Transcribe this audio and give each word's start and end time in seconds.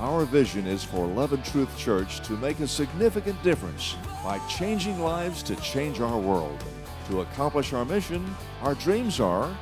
Our 0.00 0.24
vision 0.24 0.66
is 0.66 0.82
for 0.82 1.06
Love 1.06 1.34
and 1.34 1.44
Truth 1.44 1.76
Church 1.76 2.20
to 2.26 2.32
make 2.38 2.58
a 2.60 2.66
significant 2.66 3.42
difference 3.42 3.96
by 4.24 4.38
changing 4.48 4.98
lives 5.02 5.42
to 5.42 5.54
change 5.56 6.00
our 6.00 6.16
world. 6.16 6.64
To 7.08 7.20
accomplish 7.20 7.74
our 7.74 7.84
mission, 7.84 8.34
our 8.62 8.74
dreams 8.76 9.20
are 9.20 9.54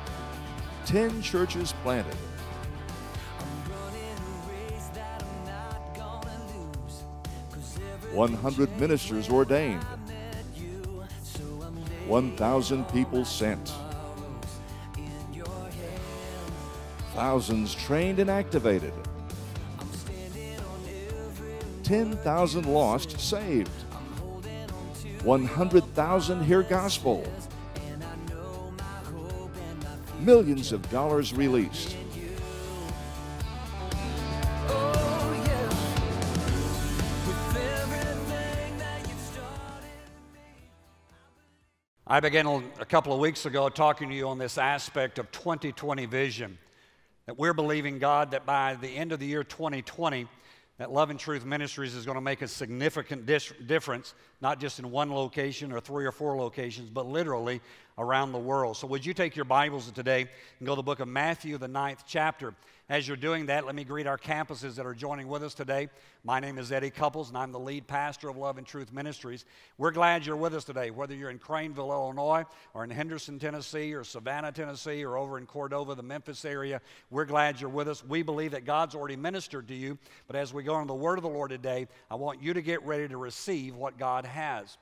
10 0.85 1.21
churches 1.21 1.73
planted, 1.83 2.15
100 8.13 8.79
ministers 8.79 9.27
ordained, 9.29 9.83
1,000 12.07 12.85
people 12.93 13.25
sent, 13.25 13.73
thousands 17.13 17.75
trained 17.75 18.19
and 18.19 18.29
activated, 18.29 18.93
10,000 21.89 22.67
lost 22.67 23.19
saved, 23.19 23.71
100,000 25.23 26.43
hear 26.43 26.61
gospel, 26.61 27.25
millions 30.19 30.71
of 30.71 30.87
dollars 30.91 31.33
released. 31.33 31.95
I 42.05 42.19
began 42.19 42.45
a 42.79 42.85
couple 42.85 43.13
of 43.13 43.19
weeks 43.19 43.47
ago 43.47 43.67
talking 43.67 44.09
to 44.09 44.15
you 44.15 44.27
on 44.27 44.37
this 44.37 44.59
aspect 44.59 45.17
of 45.17 45.31
2020 45.31 46.05
vision. 46.05 46.59
That 47.25 47.39
we're 47.39 47.55
believing 47.55 47.97
God 47.97 48.29
that 48.29 48.45
by 48.45 48.75
the 48.75 48.89
end 48.89 49.11
of 49.11 49.17
the 49.17 49.25
year 49.25 49.43
2020, 49.43 50.27
that 50.79 50.91
Love 50.91 51.09
and 51.09 51.19
Truth 51.19 51.45
Ministries 51.45 51.93
is 51.93 52.05
going 52.05 52.15
to 52.15 52.21
make 52.21 52.41
a 52.41 52.47
significant 52.47 53.25
dis- 53.25 53.53
difference, 53.67 54.15
not 54.41 54.61
just 54.61 54.79
in 54.79 54.89
one 54.89 55.13
location 55.13 55.73
or 55.73 55.81
three 55.81 56.05
or 56.05 56.11
four 56.11 56.37
locations, 56.37 56.89
but 56.89 57.05
literally 57.05 57.61
around 57.99 58.31
the 58.31 58.39
world. 58.39 58.77
So, 58.77 58.87
would 58.87 59.05
you 59.05 59.13
take 59.13 59.35
your 59.35 59.45
Bibles 59.45 59.91
today 59.91 60.21
and 60.59 60.65
go 60.65 60.71
to 60.71 60.77
the 60.77 60.83
book 60.83 61.01
of 61.01 61.07
Matthew, 61.07 61.57
the 61.57 61.67
ninth 61.67 62.03
chapter? 62.07 62.55
As 62.87 63.07
you're 63.07 63.17
doing 63.17 63.45
that, 63.47 63.67
let 63.67 63.75
me 63.75 63.83
greet 63.83 64.07
our 64.07 64.17
campuses 64.17 64.73
that 64.75 64.85
are 64.85 64.95
joining 64.95 65.27
with 65.27 65.43
us 65.43 65.53
today. 65.53 65.89
My 66.23 66.39
name 66.39 66.57
is 66.57 66.71
Eddie 66.71 66.89
Cupples, 66.89 67.29
and 67.29 67.37
I'm 67.37 67.51
the 67.51 67.59
lead 67.59 67.85
pastor 67.85 68.29
of 68.29 68.37
Love 68.37 68.57
and 68.57 68.65
Truth 68.65 68.91
Ministries. 68.91 69.45
We're 69.77 69.91
glad 69.91 70.25
you're 70.25 70.35
with 70.35 70.55
us 70.55 70.63
today, 70.63 70.89
whether 70.89 71.13
you're 71.13 71.29
in 71.29 71.37
Crainville, 71.37 71.91
Illinois, 71.91 72.45
or 72.73 72.83
in 72.83 72.89
Henderson, 72.89 73.37
Tennessee, 73.37 73.93
or 73.93 74.03
Savannah, 74.03 74.51
Tennessee, 74.51 75.03
or 75.03 75.17
over 75.17 75.37
in 75.37 75.45
Cordova, 75.45 75.93
the 75.93 76.01
Memphis 76.01 76.45
area. 76.45 76.81
We're 77.11 77.25
glad 77.25 77.61
you're 77.61 77.69
with 77.69 77.87
us. 77.87 78.03
We 78.03 78.23
believe 78.23 78.51
that 78.51 78.65
God's 78.65 78.95
already 78.95 79.17
ministered 79.17 79.67
to 79.67 79.75
you, 79.75 79.99
but 80.25 80.35
as 80.35 80.51
we 80.51 80.63
go 80.63 80.73
on 80.73 80.87
the 80.87 80.95
Word 80.95 81.19
of 81.19 81.23
the 81.23 81.29
Lord 81.29 81.51
today, 81.51 81.87
I 82.09 82.15
want 82.15 82.41
you 82.41 82.55
to 82.55 82.61
get 82.61 82.83
ready 82.83 83.07
to 83.07 83.17
receive 83.17 83.75
what 83.75 83.99
God 83.99 84.25
has. 84.25 84.77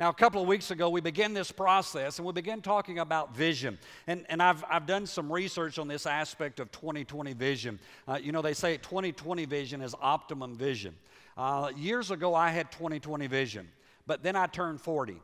Now, 0.00 0.10
a 0.10 0.14
couple 0.14 0.40
of 0.40 0.46
weeks 0.46 0.70
ago, 0.70 0.88
we 0.88 1.00
began 1.00 1.34
this 1.34 1.50
process 1.50 2.18
and 2.18 2.26
we 2.26 2.32
began 2.32 2.60
talking 2.60 3.00
about 3.00 3.34
vision. 3.34 3.78
And, 4.06 4.24
and 4.28 4.40
I've, 4.40 4.64
I've 4.70 4.86
done 4.86 5.06
some 5.06 5.32
research 5.32 5.76
on 5.76 5.88
this 5.88 6.06
aspect 6.06 6.60
of 6.60 6.70
2020 6.70 7.32
vision. 7.32 7.80
Uh, 8.06 8.16
you 8.22 8.30
know, 8.30 8.40
they 8.40 8.54
say 8.54 8.76
2020 8.76 9.44
vision 9.46 9.80
is 9.80 9.96
optimum 10.00 10.54
vision. 10.54 10.94
Uh, 11.36 11.72
years 11.76 12.12
ago, 12.12 12.32
I 12.32 12.50
had 12.50 12.70
2020 12.70 13.26
vision, 13.26 13.68
but 14.06 14.22
then 14.22 14.36
I 14.36 14.46
turned 14.46 14.80
40 14.80 15.20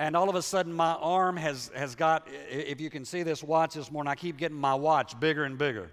and 0.00 0.14
all 0.14 0.28
of 0.28 0.36
a 0.36 0.42
sudden 0.42 0.72
my 0.72 0.92
arm 0.92 1.36
has, 1.36 1.72
has 1.74 1.96
got 1.96 2.28
if 2.48 2.80
you 2.80 2.88
can 2.88 3.04
see 3.04 3.24
this 3.24 3.42
watch 3.42 3.74
this 3.74 3.90
morning 3.90 4.08
i 4.08 4.14
keep 4.14 4.36
getting 4.36 4.56
my 4.56 4.74
watch 4.74 5.18
bigger 5.18 5.42
and 5.42 5.58
bigger 5.58 5.90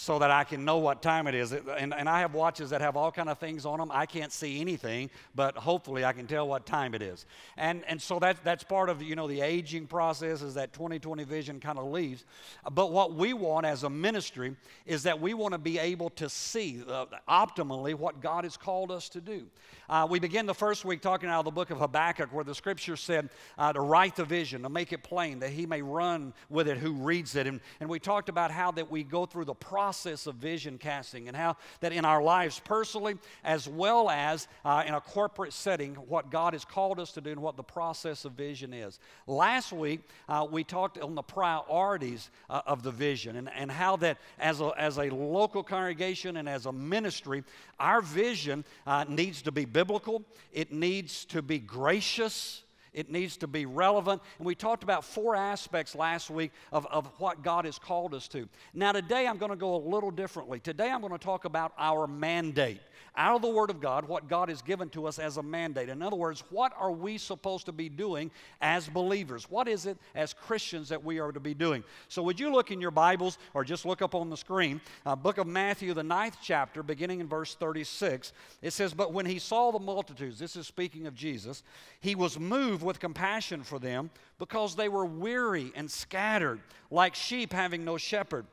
so 0.00 0.16
that 0.20 0.30
I 0.30 0.44
can 0.44 0.64
know 0.64 0.78
what 0.78 1.02
time 1.02 1.26
it 1.26 1.34
is. 1.34 1.50
And, 1.50 1.92
and 1.92 2.08
I 2.08 2.20
have 2.20 2.32
watches 2.32 2.70
that 2.70 2.80
have 2.80 2.96
all 2.96 3.10
kind 3.10 3.28
of 3.28 3.38
things 3.38 3.66
on 3.66 3.80
them. 3.80 3.90
I 3.92 4.06
can't 4.06 4.30
see 4.30 4.60
anything, 4.60 5.10
but 5.34 5.56
hopefully 5.56 6.04
I 6.04 6.12
can 6.12 6.28
tell 6.28 6.46
what 6.46 6.66
time 6.66 6.94
it 6.94 7.02
is. 7.02 7.26
And, 7.56 7.82
and 7.88 8.00
so 8.00 8.20
that, 8.20 8.44
that's 8.44 8.62
part 8.62 8.90
of, 8.90 9.02
you 9.02 9.16
know, 9.16 9.26
the 9.26 9.40
aging 9.40 9.88
process 9.88 10.40
is 10.40 10.54
that 10.54 10.72
2020 10.72 11.24
vision 11.24 11.58
kind 11.58 11.80
of 11.80 11.86
leaves. 11.86 12.24
But 12.70 12.92
what 12.92 13.14
we 13.14 13.32
want 13.32 13.66
as 13.66 13.82
a 13.82 13.90
ministry 13.90 14.54
is 14.86 15.02
that 15.02 15.20
we 15.20 15.34
want 15.34 15.50
to 15.50 15.58
be 15.58 15.80
able 15.80 16.10
to 16.10 16.28
see 16.28 16.80
uh, 16.88 17.06
optimally 17.28 17.96
what 17.96 18.20
God 18.20 18.44
has 18.44 18.56
called 18.56 18.92
us 18.92 19.08
to 19.08 19.20
do. 19.20 19.46
Uh, 19.88 20.06
we 20.08 20.20
begin 20.20 20.46
the 20.46 20.54
first 20.54 20.84
week 20.84 21.00
talking 21.00 21.28
out 21.28 21.40
of 21.40 21.44
the 21.44 21.50
book 21.50 21.70
of 21.70 21.78
Habakkuk 21.78 22.32
where 22.32 22.44
the 22.44 22.54
scripture 22.54 22.94
said 22.94 23.30
uh, 23.58 23.72
to 23.72 23.80
write 23.80 24.14
the 24.14 24.24
vision, 24.24 24.62
to 24.62 24.68
make 24.68 24.92
it 24.92 25.02
plain, 25.02 25.40
that 25.40 25.50
he 25.50 25.66
may 25.66 25.82
run 25.82 26.32
with 26.48 26.68
it 26.68 26.78
who 26.78 26.92
reads 26.92 27.34
it. 27.34 27.48
And, 27.48 27.58
and 27.80 27.90
we 27.90 27.98
talked 27.98 28.28
about 28.28 28.52
how 28.52 28.70
that 28.72 28.88
we 28.88 29.02
go 29.02 29.26
through 29.26 29.46
the 29.46 29.54
process 29.54 29.87
process 29.88 30.26
of 30.26 30.34
vision 30.34 30.76
casting 30.76 31.28
and 31.28 31.36
how 31.36 31.56
that 31.80 31.94
in 31.94 32.04
our 32.04 32.22
lives 32.22 32.60
personally, 32.62 33.16
as 33.42 33.66
well 33.66 34.10
as 34.10 34.46
uh, 34.62 34.84
in 34.86 34.92
a 34.92 35.00
corporate 35.00 35.50
setting, 35.50 35.94
what 35.94 36.30
God 36.30 36.52
has 36.52 36.62
called 36.62 37.00
us 37.00 37.10
to 37.12 37.22
do 37.22 37.30
and 37.30 37.40
what 37.40 37.56
the 37.56 37.62
process 37.62 38.26
of 38.26 38.32
vision 38.32 38.74
is. 38.74 38.98
Last 39.26 39.72
week, 39.72 40.00
uh, 40.28 40.46
we 40.50 40.62
talked 40.62 40.98
on 40.98 41.14
the 41.14 41.22
priorities 41.22 42.28
uh, 42.50 42.60
of 42.66 42.82
the 42.82 42.90
vision 42.90 43.36
and, 43.36 43.48
and 43.56 43.70
how 43.70 43.96
that 43.96 44.18
as 44.38 44.60
a, 44.60 44.72
as 44.76 44.98
a 44.98 45.08
local 45.08 45.62
congregation 45.62 46.36
and 46.36 46.50
as 46.50 46.66
a 46.66 46.72
ministry, 46.72 47.42
our 47.80 48.02
vision 48.02 48.66
uh, 48.86 49.06
needs 49.08 49.40
to 49.40 49.52
be 49.52 49.64
biblical, 49.64 50.22
it 50.52 50.70
needs 50.70 51.24
to 51.24 51.40
be 51.40 51.58
gracious. 51.58 52.62
It 52.92 53.10
needs 53.10 53.36
to 53.38 53.46
be 53.46 53.66
relevant. 53.66 54.22
And 54.38 54.46
we 54.46 54.54
talked 54.54 54.82
about 54.82 55.04
four 55.04 55.36
aspects 55.36 55.94
last 55.94 56.30
week 56.30 56.52
of, 56.72 56.86
of 56.86 57.10
what 57.18 57.42
God 57.42 57.64
has 57.64 57.78
called 57.78 58.14
us 58.14 58.28
to. 58.28 58.48
Now, 58.74 58.92
today 58.92 59.26
I'm 59.26 59.38
going 59.38 59.50
to 59.50 59.56
go 59.56 59.76
a 59.76 59.82
little 59.88 60.10
differently. 60.10 60.60
Today 60.60 60.90
I'm 60.90 61.00
going 61.00 61.12
to 61.12 61.18
talk 61.18 61.44
about 61.44 61.72
our 61.78 62.06
mandate 62.06 62.80
out 63.18 63.34
of 63.34 63.42
the 63.42 63.48
Word 63.48 63.68
of 63.68 63.80
God 63.80 64.06
what 64.06 64.28
God 64.28 64.48
has 64.48 64.62
given 64.62 64.88
to 64.90 65.06
us 65.06 65.18
as 65.18 65.36
a 65.36 65.42
mandate. 65.42 65.88
In 65.88 66.02
other 66.02 66.16
words, 66.16 66.44
what 66.50 66.72
are 66.78 66.92
we 66.92 67.18
supposed 67.18 67.66
to 67.66 67.72
be 67.72 67.88
doing 67.88 68.30
as 68.60 68.88
believers? 68.88 69.50
What 69.50 69.66
is 69.68 69.86
it 69.86 69.98
as 70.14 70.32
Christians 70.32 70.88
that 70.88 71.04
we 71.04 71.18
are 71.18 71.32
to 71.32 71.40
be 71.40 71.52
doing? 71.52 71.82
So, 72.08 72.22
would 72.22 72.38
you 72.38 72.52
look 72.52 72.70
in 72.70 72.80
your 72.80 72.92
Bibles 72.92 73.38
or 73.54 73.64
just 73.64 73.84
look 73.84 74.02
up 74.02 74.14
on 74.14 74.30
the 74.30 74.36
screen? 74.36 74.80
Uh, 75.04 75.16
book 75.16 75.38
of 75.38 75.46
Matthew, 75.46 75.92
the 75.94 76.02
ninth 76.02 76.36
chapter, 76.42 76.82
beginning 76.82 77.20
in 77.20 77.28
verse 77.28 77.54
36. 77.56 78.32
It 78.62 78.72
says, 78.72 78.94
But 78.94 79.12
when 79.12 79.26
he 79.26 79.40
saw 79.40 79.72
the 79.72 79.80
multitudes, 79.80 80.38
this 80.38 80.54
is 80.54 80.66
speaking 80.66 81.06
of 81.06 81.14
Jesus, 81.14 81.64
he 82.00 82.14
was 82.14 82.38
moved 82.38 82.77
with 82.82 83.00
compassion 83.00 83.62
for 83.62 83.78
them 83.78 84.10
because 84.38 84.74
they 84.74 84.88
were 84.88 85.04
weary 85.04 85.72
and 85.74 85.90
scattered, 85.90 86.60
like 86.90 87.14
sheep 87.14 87.52
having 87.52 87.84
no 87.84 87.96
shepherd. 87.96 88.46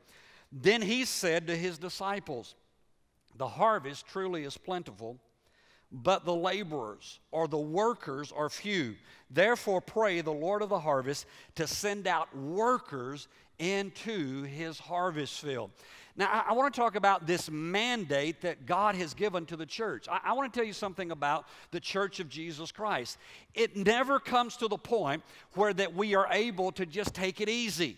Then 0.52 0.82
he 0.82 1.06
said 1.06 1.48
to 1.48 1.56
his 1.56 1.78
disciples, 1.78 2.56
the 3.38 3.48
harvest 3.48 4.08
truly 4.08 4.44
is 4.44 4.58
plentiful, 4.58 5.18
but 5.92 6.26
the 6.26 6.34
laborers 6.34 7.20
or 7.32 7.48
the 7.48 7.58
workers 7.58 8.32
are 8.32 8.50
few. 8.50 8.96
Therefore, 9.30 9.82
pray 9.82 10.22
the 10.22 10.32
Lord 10.32 10.62
of 10.62 10.70
the 10.70 10.80
harvest 10.80 11.26
to 11.56 11.68
send 11.68 12.08
out 12.08 12.36
workers 12.36 13.28
into 13.60 14.44
his 14.44 14.80
harvest 14.80 15.42
field. 15.42 15.72
Now, 16.18 16.30
I, 16.32 16.52
I 16.52 16.54
want 16.54 16.74
to 16.74 16.80
talk 16.80 16.96
about 16.96 17.28
this 17.28 17.50
mandate 17.52 18.42
that 18.42 18.66
God 18.66 18.96
has 18.96 19.14
given 19.14 19.46
to 19.48 19.58
the 19.58 19.66
church. 19.66 20.08
I, 20.10 20.20
I 20.26 20.34
want 20.34 20.52
to 20.52 20.58
tell 20.58 20.66
you 20.66 20.74
something 20.74 21.12
about 21.12 21.46
the 21.72 21.80
church 21.80 22.20
of 22.20 22.30
Jesus 22.30 22.72
Christ. 22.72 23.18
It 23.54 23.76
never 23.76 24.20
comes 24.20 24.58
to 24.58 24.68
the 24.68 24.78
point 24.78 25.24
where 25.54 25.74
that 25.74 25.94
we 25.94 26.16
are 26.16 26.28
able 26.32 26.72
to 26.74 26.86
just 26.86 27.14
take 27.14 27.42
it 27.42 27.50
easy. 27.50 27.98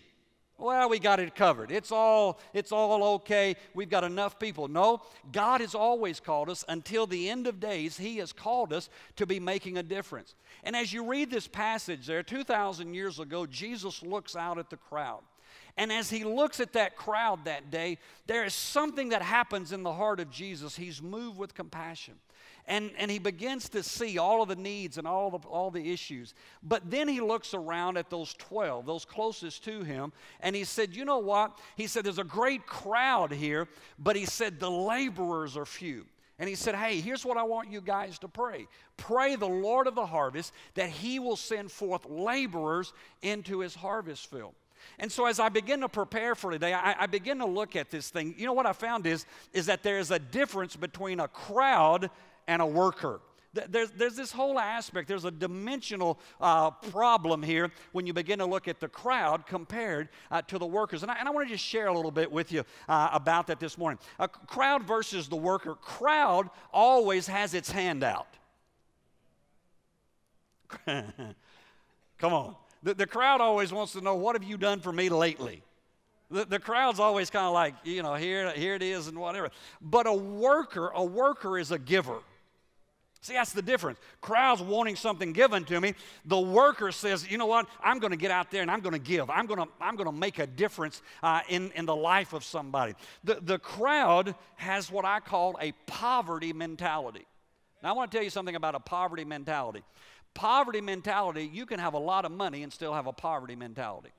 Well 0.60 0.88
we 0.88 0.98
got 0.98 1.20
it 1.20 1.36
covered. 1.36 1.70
It's 1.70 1.92
all 1.92 2.40
it's 2.52 2.72
all 2.72 3.04
okay. 3.14 3.54
We've 3.74 3.88
got 3.88 4.02
enough 4.02 4.40
people. 4.40 4.66
No 4.66 5.02
god 5.30 5.60
has 5.60 5.76
always 5.76 6.18
called 6.18 6.50
us 6.50 6.64
until 6.68 7.06
the 7.06 7.30
end 7.30 7.46
of 7.46 7.60
days 7.60 7.96
he 7.96 8.16
has 8.16 8.32
called 8.32 8.72
us 8.72 8.90
to 9.14 9.24
be 9.24 9.38
making 9.38 9.78
a 9.78 9.84
difference. 9.84 10.34
And 10.64 10.74
as 10.74 10.92
you 10.92 11.08
read 11.08 11.30
this 11.30 11.46
passage 11.46 12.08
there 12.08 12.24
2000 12.24 12.92
years 12.92 13.20
ago 13.20 13.46
jesus 13.46 14.02
looks 14.02 14.34
out 14.34 14.58
at 14.58 14.68
the 14.68 14.76
crowd 14.76 15.20
and 15.78 15.90
as 15.90 16.10
he 16.10 16.24
looks 16.24 16.60
at 16.60 16.74
that 16.74 16.96
crowd 16.96 17.44
that 17.44 17.70
day 17.70 17.96
there 18.26 18.44
is 18.44 18.52
something 18.52 19.08
that 19.08 19.22
happens 19.22 19.72
in 19.72 19.82
the 19.82 19.92
heart 19.92 20.20
of 20.20 20.30
jesus 20.30 20.76
he's 20.76 21.00
moved 21.00 21.38
with 21.38 21.54
compassion 21.54 22.14
and, 22.68 22.90
and 22.98 23.10
he 23.10 23.18
begins 23.18 23.70
to 23.70 23.82
see 23.82 24.18
all 24.18 24.42
of 24.42 24.48
the 24.48 24.56
needs 24.56 24.98
and 24.98 25.08
all 25.08 25.30
the, 25.30 25.38
all 25.48 25.70
the 25.70 25.90
issues. 25.90 26.34
But 26.62 26.90
then 26.90 27.08
he 27.08 27.20
looks 27.20 27.54
around 27.54 27.96
at 27.96 28.10
those 28.10 28.34
12, 28.34 28.84
those 28.84 29.06
closest 29.06 29.64
to 29.64 29.82
him, 29.82 30.12
and 30.40 30.54
he 30.54 30.64
said, 30.64 30.94
You 30.94 31.06
know 31.06 31.18
what? 31.18 31.58
He 31.76 31.86
said, 31.86 32.04
There's 32.04 32.18
a 32.18 32.24
great 32.24 32.66
crowd 32.66 33.32
here, 33.32 33.68
but 33.98 34.16
he 34.16 34.26
said, 34.26 34.60
The 34.60 34.70
laborers 34.70 35.56
are 35.56 35.64
few. 35.64 36.04
And 36.38 36.48
he 36.48 36.54
said, 36.54 36.74
Hey, 36.74 37.00
here's 37.00 37.24
what 37.24 37.38
I 37.38 37.42
want 37.42 37.72
you 37.72 37.80
guys 37.80 38.18
to 38.18 38.28
pray. 38.28 38.68
Pray 38.98 39.34
the 39.34 39.48
Lord 39.48 39.86
of 39.86 39.94
the 39.94 40.06
harvest 40.06 40.52
that 40.74 40.90
he 40.90 41.18
will 41.18 41.36
send 41.36 41.72
forth 41.72 42.04
laborers 42.06 42.92
into 43.22 43.60
his 43.60 43.74
harvest 43.74 44.30
field. 44.30 44.54
And 44.98 45.10
so 45.10 45.26
as 45.26 45.40
I 45.40 45.48
begin 45.48 45.80
to 45.80 45.88
prepare 45.88 46.34
for 46.34 46.50
today, 46.50 46.74
I, 46.74 47.02
I, 47.02 47.06
begin 47.06 47.38
to 47.38 47.46
look 47.46 47.76
at 47.76 47.90
this 47.90 48.10
thing. 48.10 48.34
You 48.36 48.46
know 48.46 48.52
what 48.52 48.66
I 48.66 48.72
found 48.72 49.06
is, 49.06 49.26
is 49.52 49.66
that 49.66 49.82
there 49.82 49.98
is 49.98 50.10
a 50.10 50.18
difference 50.18 50.76
between 50.76 51.20
a 51.20 51.28
crowd 51.28 52.10
and 52.46 52.62
a 52.62 52.66
worker. 52.66 53.20
There's, 53.68 53.90
there's 53.92 54.14
this 54.14 54.30
whole 54.30 54.58
aspect, 54.58 55.08
there's 55.08 55.24
a 55.24 55.30
dimensional 55.30 56.18
uh, 56.40 56.70
problem 56.70 57.42
here 57.42 57.70
when 57.92 58.06
you 58.06 58.12
begin 58.12 58.38
to 58.40 58.44
look 58.44 58.68
at 58.68 58.78
the 58.78 58.88
crowd 58.88 59.46
compared 59.46 60.10
uh, 60.30 60.42
to 60.42 60.58
the 60.58 60.66
workers. 60.66 61.02
And 61.02 61.10
I, 61.10 61.16
I 61.24 61.30
want 61.30 61.48
to 61.48 61.54
just 61.54 61.64
share 61.64 61.86
a 61.86 61.94
little 61.94 62.10
bit 62.10 62.30
with 62.30 62.52
you 62.52 62.64
uh, 62.88 63.08
about 63.12 63.46
that 63.46 63.58
this 63.58 63.78
morning. 63.78 63.98
A 64.18 64.28
crowd 64.28 64.82
versus 64.84 65.28
the 65.28 65.36
worker. 65.36 65.74
Crowd 65.74 66.50
always 66.72 67.26
has 67.26 67.54
its 67.54 67.70
hand 67.70 68.04
out. 68.04 68.28
Come 70.86 72.32
on. 72.32 72.54
The, 72.82 72.94
the 72.94 73.06
crowd 73.06 73.40
always 73.40 73.72
wants 73.72 73.92
to 73.92 74.00
know, 74.00 74.14
what 74.14 74.34
have 74.34 74.44
you 74.44 74.56
done 74.56 74.80
for 74.80 74.92
me 74.92 75.08
lately? 75.08 75.62
The, 76.30 76.44
the 76.44 76.58
crowd's 76.58 77.00
always 77.00 77.30
kind 77.30 77.46
of 77.46 77.54
like, 77.54 77.74
you 77.84 78.02
know, 78.02 78.14
here, 78.14 78.50
here 78.52 78.74
it 78.74 78.82
is 78.82 79.08
and 79.08 79.18
whatever. 79.18 79.50
But 79.80 80.06
a 80.06 80.12
worker, 80.12 80.90
a 80.94 81.04
worker 81.04 81.58
is 81.58 81.70
a 81.70 81.78
giver. 81.78 82.18
See, 83.20 83.32
that's 83.32 83.52
the 83.52 83.62
difference. 83.62 83.98
Crowds 84.20 84.62
wanting 84.62 84.94
something 84.94 85.32
given 85.32 85.64
to 85.64 85.80
me. 85.80 85.94
The 86.24 86.38
worker 86.38 86.92
says, 86.92 87.28
you 87.28 87.36
know 87.36 87.46
what? 87.46 87.66
I'm 87.82 87.98
going 87.98 88.12
to 88.12 88.16
get 88.16 88.30
out 88.30 88.50
there 88.50 88.62
and 88.62 88.70
I'm 88.70 88.80
going 88.80 88.92
to 88.92 89.00
give. 89.00 89.28
I'm 89.28 89.46
going 89.46 89.58
to, 89.58 89.68
I'm 89.80 89.96
going 89.96 90.06
to 90.06 90.12
make 90.12 90.38
a 90.38 90.46
difference 90.46 91.02
uh, 91.22 91.40
in, 91.48 91.72
in 91.72 91.84
the 91.84 91.96
life 91.96 92.32
of 92.32 92.44
somebody. 92.44 92.94
The, 93.24 93.38
the 93.42 93.58
crowd 93.58 94.36
has 94.56 94.92
what 94.92 95.04
I 95.04 95.18
call 95.18 95.58
a 95.60 95.72
poverty 95.86 96.52
mentality. 96.52 97.26
Now, 97.82 97.90
I 97.90 97.92
want 97.92 98.10
to 98.10 98.16
tell 98.16 98.24
you 98.24 98.30
something 98.30 98.56
about 98.56 98.74
a 98.74 98.80
poverty 98.80 99.24
mentality. 99.24 99.82
Poverty 100.34 100.80
mentality, 100.80 101.50
you 101.52 101.66
can 101.66 101.80
have 101.80 101.94
a 101.94 101.98
lot 101.98 102.24
of 102.24 102.32
money 102.32 102.62
and 102.62 102.72
still 102.72 102.94
have 102.94 103.06
a 103.06 103.12
poverty 103.12 103.56
mentality. 103.56 104.10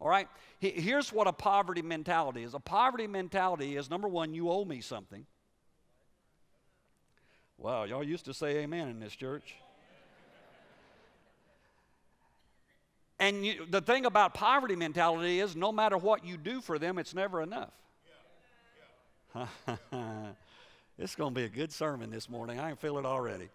All 0.00 0.08
right? 0.08 0.28
Here's 0.60 1.12
what 1.12 1.26
a 1.26 1.32
poverty 1.32 1.82
mentality 1.82 2.42
is 2.42 2.54
a 2.54 2.60
poverty 2.60 3.06
mentality 3.06 3.76
is 3.76 3.88
number 3.88 4.08
one, 4.08 4.34
you 4.34 4.50
owe 4.50 4.64
me 4.64 4.80
something. 4.80 5.26
Wow, 7.58 7.84
y'all 7.84 8.04
used 8.04 8.26
to 8.26 8.34
say 8.34 8.58
amen 8.58 8.88
in 8.88 9.00
this 9.00 9.14
church. 9.14 9.54
And 13.18 13.46
you, 13.46 13.66
the 13.70 13.80
thing 13.80 14.04
about 14.04 14.34
poverty 14.34 14.76
mentality 14.76 15.40
is 15.40 15.56
no 15.56 15.72
matter 15.72 15.96
what 15.96 16.24
you 16.24 16.36
do 16.36 16.60
for 16.60 16.78
them, 16.78 16.98
it's 16.98 17.14
never 17.14 17.42
enough. 17.42 17.72
it's 20.98 21.14
going 21.14 21.34
to 21.34 21.40
be 21.40 21.44
a 21.44 21.48
good 21.48 21.72
sermon 21.72 22.10
this 22.10 22.28
morning. 22.28 22.60
I 22.60 22.68
can 22.68 22.76
feel 22.76 22.98
it 22.98 23.06
already. 23.06 23.48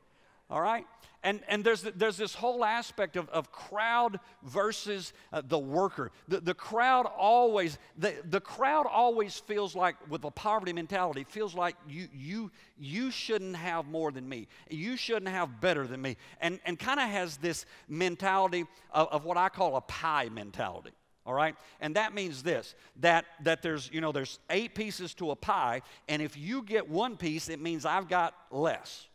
All 0.52 0.62
right? 0.62 0.86
And, 1.24 1.40
and 1.48 1.64
there's, 1.64 1.84
there's 1.84 2.18
this 2.18 2.34
whole 2.34 2.66
aspect 2.66 3.16
of, 3.16 3.30
of 3.30 3.52
crowd 3.52 4.20
versus 4.44 5.14
uh, 5.32 5.42
the 5.48 5.58
worker. 5.58 6.12
The, 6.28 6.42
the 6.42 6.56
crowd 6.56 7.06
always, 7.06 7.78
the, 7.98 8.16
the 8.26 8.42
crowd 8.42 8.88
always 8.88 9.40
feels 9.40 9.76
like, 9.76 9.96
with 10.10 10.24
a 10.24 10.32
poverty 10.32 10.74
mentality, 10.74 11.24
feels 11.24 11.54
like 11.54 11.76
you, 11.88 12.08
you, 12.12 12.52
you 12.78 13.12
shouldn't 13.12 13.56
have 13.56 13.88
more 13.88 14.12
than 14.12 14.28
me. 14.28 14.48
You 14.70 14.98
shouldn't 14.98 15.30
have 15.30 15.62
better 15.62 15.86
than 15.86 16.02
me. 16.02 16.18
And, 16.42 16.60
and 16.66 16.78
kind 16.78 17.00
of 17.00 17.08
has 17.08 17.38
this 17.38 17.66
mentality 17.88 18.66
of, 18.92 19.08
of 19.10 19.24
what 19.24 19.38
I 19.38 19.50
call 19.50 19.78
a 19.78 19.82
pie 19.82 20.30
mentality 20.30 20.92
all 21.24 21.36
right 21.36 21.56
and 21.82 21.96
that 21.96 22.16
means 22.16 22.42
this 22.42 22.74
that 23.00 23.26
that 23.44 23.62
there's 23.62 23.92
you 23.94 24.02
know 24.02 24.12
there's 24.12 24.40
eight 24.50 24.74
pieces 24.74 25.14
to 25.14 25.30
a 25.30 25.36
pie 25.36 25.84
and 26.08 26.20
if 26.20 26.36
you 26.36 26.64
get 26.64 26.90
one 26.90 27.16
piece 27.16 27.48
it 27.48 27.62
means 27.62 27.86
i've 27.86 28.10
got 28.10 28.34
less 28.50 29.08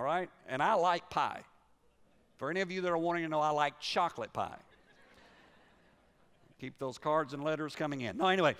all 0.00 0.06
right? 0.06 0.30
And 0.48 0.62
I 0.62 0.74
like 0.74 1.10
pie. 1.10 1.42
For 2.38 2.50
any 2.50 2.62
of 2.62 2.70
you 2.70 2.80
that 2.80 2.90
are 2.90 2.96
wanting 2.96 3.22
to 3.24 3.28
know, 3.28 3.40
I 3.40 3.50
like 3.50 3.78
chocolate 3.80 4.32
pie. 4.32 4.56
Keep 6.58 6.78
those 6.78 6.96
cards 6.96 7.34
and 7.34 7.44
letters 7.44 7.76
coming 7.76 8.00
in. 8.00 8.16
No, 8.16 8.28
anyway. 8.28 8.54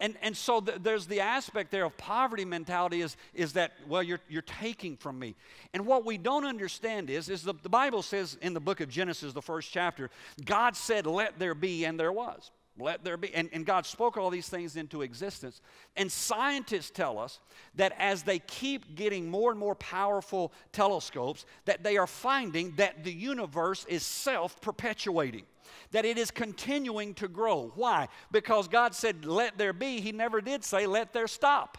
And, 0.00 0.14
and 0.22 0.34
so 0.34 0.62
th- 0.62 0.78
there's 0.82 1.06
the 1.06 1.20
aspect 1.20 1.70
there 1.70 1.84
of 1.84 1.94
poverty 1.98 2.46
mentality 2.46 3.02
is, 3.02 3.18
is 3.34 3.52
that, 3.52 3.72
well, 3.86 4.02
you're, 4.02 4.20
you're 4.30 4.40
taking 4.40 4.96
from 4.96 5.18
me. 5.18 5.34
And 5.74 5.84
what 5.84 6.06
we 6.06 6.16
don't 6.16 6.46
understand 6.46 7.10
is, 7.10 7.28
is 7.28 7.42
the, 7.42 7.52
the 7.62 7.68
Bible 7.68 8.00
says 8.00 8.38
in 8.40 8.54
the 8.54 8.60
book 8.60 8.80
of 8.80 8.88
Genesis, 8.88 9.34
the 9.34 9.42
first 9.42 9.70
chapter, 9.70 10.08
God 10.42 10.74
said, 10.74 11.06
let 11.06 11.38
there 11.38 11.54
be, 11.54 11.84
and 11.84 12.00
there 12.00 12.12
was. 12.12 12.50
Let 12.78 13.04
there 13.04 13.16
be. 13.16 13.34
And, 13.34 13.48
and 13.52 13.64
God 13.64 13.86
spoke 13.86 14.16
all 14.16 14.30
these 14.30 14.48
things 14.48 14.76
into 14.76 15.02
existence. 15.02 15.60
And 15.96 16.10
scientists 16.10 16.90
tell 16.90 17.18
us 17.18 17.40
that 17.74 17.94
as 17.98 18.22
they 18.22 18.38
keep 18.38 18.94
getting 18.94 19.30
more 19.30 19.50
and 19.50 19.58
more 19.58 19.74
powerful 19.74 20.52
telescopes, 20.72 21.46
that 21.64 21.82
they 21.82 21.96
are 21.96 22.06
finding 22.06 22.72
that 22.76 23.04
the 23.04 23.12
universe 23.12 23.86
is 23.88 24.02
self 24.02 24.60
perpetuating 24.60 25.44
that 25.90 26.04
it 26.04 26.18
is 26.18 26.30
continuing 26.30 27.14
to 27.14 27.28
grow. 27.28 27.72
Why? 27.74 28.08
Because 28.30 28.68
God 28.68 28.94
said, 28.94 29.24
let 29.24 29.58
there 29.58 29.72
be. 29.72 30.00
He 30.00 30.12
never 30.12 30.40
did 30.40 30.64
say, 30.64 30.86
let 30.86 31.12
there 31.12 31.26
stop. 31.26 31.78